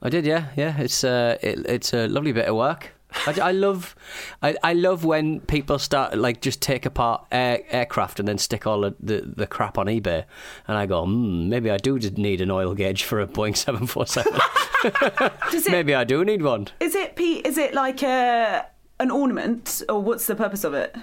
[0.00, 0.80] I did, yeah, yeah.
[0.80, 2.92] It's uh, it, it's a lovely bit of work.
[3.26, 3.94] I, I love,
[4.42, 8.66] I, I love when people start like just take apart air, aircraft and then stick
[8.66, 10.24] all the, the, the crap on eBay,
[10.68, 13.86] and I go, hmm, maybe I do need an oil gauge for a Boeing seven
[13.86, 14.38] four seven.
[15.68, 16.68] Maybe I do need one.
[16.78, 17.46] is it Pete?
[17.46, 18.66] Is it like a
[19.00, 20.94] an ornament, or what's the purpose of it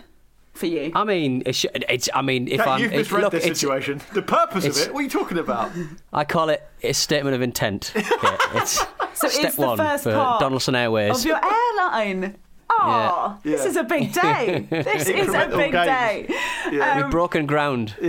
[0.54, 0.92] for you?
[0.96, 4.02] I mean, it's, it's I mean, if Kate, I'm, you've misread look, this situation.
[4.14, 4.94] The purpose of it?
[4.94, 5.72] What are you talking about?
[6.14, 7.94] I call it a statement of intent.
[8.24, 11.20] Okay, it's So Step it's the one first for part Donaldson Airways.
[11.20, 12.38] of your airline.
[12.74, 13.52] Oh, Yeah.
[13.52, 13.68] this Yeah.
[13.70, 14.66] is a big day.
[14.70, 16.28] This is a big gains.
[16.30, 16.94] day.
[16.96, 17.96] We've broken ground.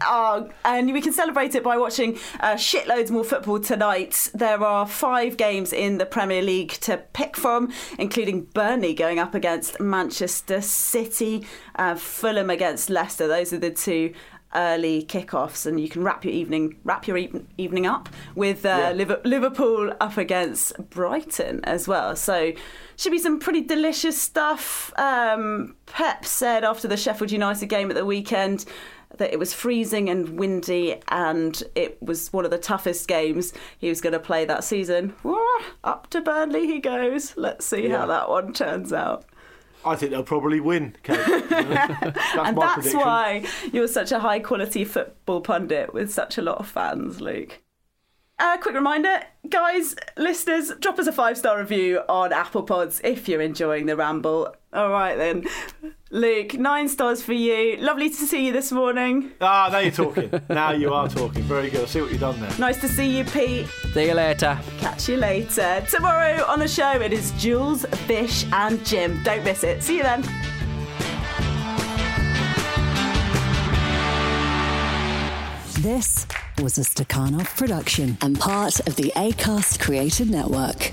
[0.00, 4.30] Oh, and we can celebrate it by watching uh, shitloads more football tonight.
[4.34, 9.34] There are five games in the Premier League to pick from, including Burnley going up
[9.34, 11.46] against Manchester City,
[11.76, 13.28] uh, Fulham against Leicester.
[13.28, 14.12] Those are the two
[14.54, 18.94] early kickoffs, and you can wrap your evening wrap your even- evening up with uh,
[18.96, 19.16] Yeah.
[19.24, 22.16] Liverpool up against Brighton as well.
[22.16, 22.52] So
[22.96, 24.92] should be some pretty delicious stuff.
[24.98, 28.64] Um, Pep said after the Sheffield United game at the weekend
[29.18, 33.88] that it was freezing and windy and it was one of the toughest games he
[33.88, 35.14] was going to play that season.
[35.84, 37.36] Up to Burnley he goes.
[37.36, 37.98] Let's see Yeah.
[38.00, 39.24] how that one turns out.
[39.86, 41.16] I think they'll probably win, Kate.
[41.48, 43.00] that's and that's prediction.
[43.00, 47.62] why you're such a high quality football pundit with such a lot of fans, Luke.
[48.38, 53.28] Uh, quick reminder, guys, listeners, drop us a five star review on Apple Pods if
[53.28, 54.54] you're enjoying the ramble.
[54.76, 55.46] All right then,
[56.10, 57.78] Luke, nine stars for you.
[57.78, 59.32] Lovely to see you this morning.
[59.40, 60.30] Ah, now you're talking.
[60.50, 61.44] now you are talking.
[61.44, 61.84] Very good.
[61.84, 62.50] I see what you've done there.
[62.58, 63.66] Nice to see you, Pete.
[63.94, 64.58] See you later.
[64.76, 65.82] Catch you later.
[65.90, 69.22] Tomorrow on the show, it is Jules, Bish, and Jim.
[69.22, 69.82] Don't miss it.
[69.82, 70.22] See you then.
[75.80, 76.26] This
[76.60, 80.92] was a Stakhanov production and part of the ACAST Creative Network.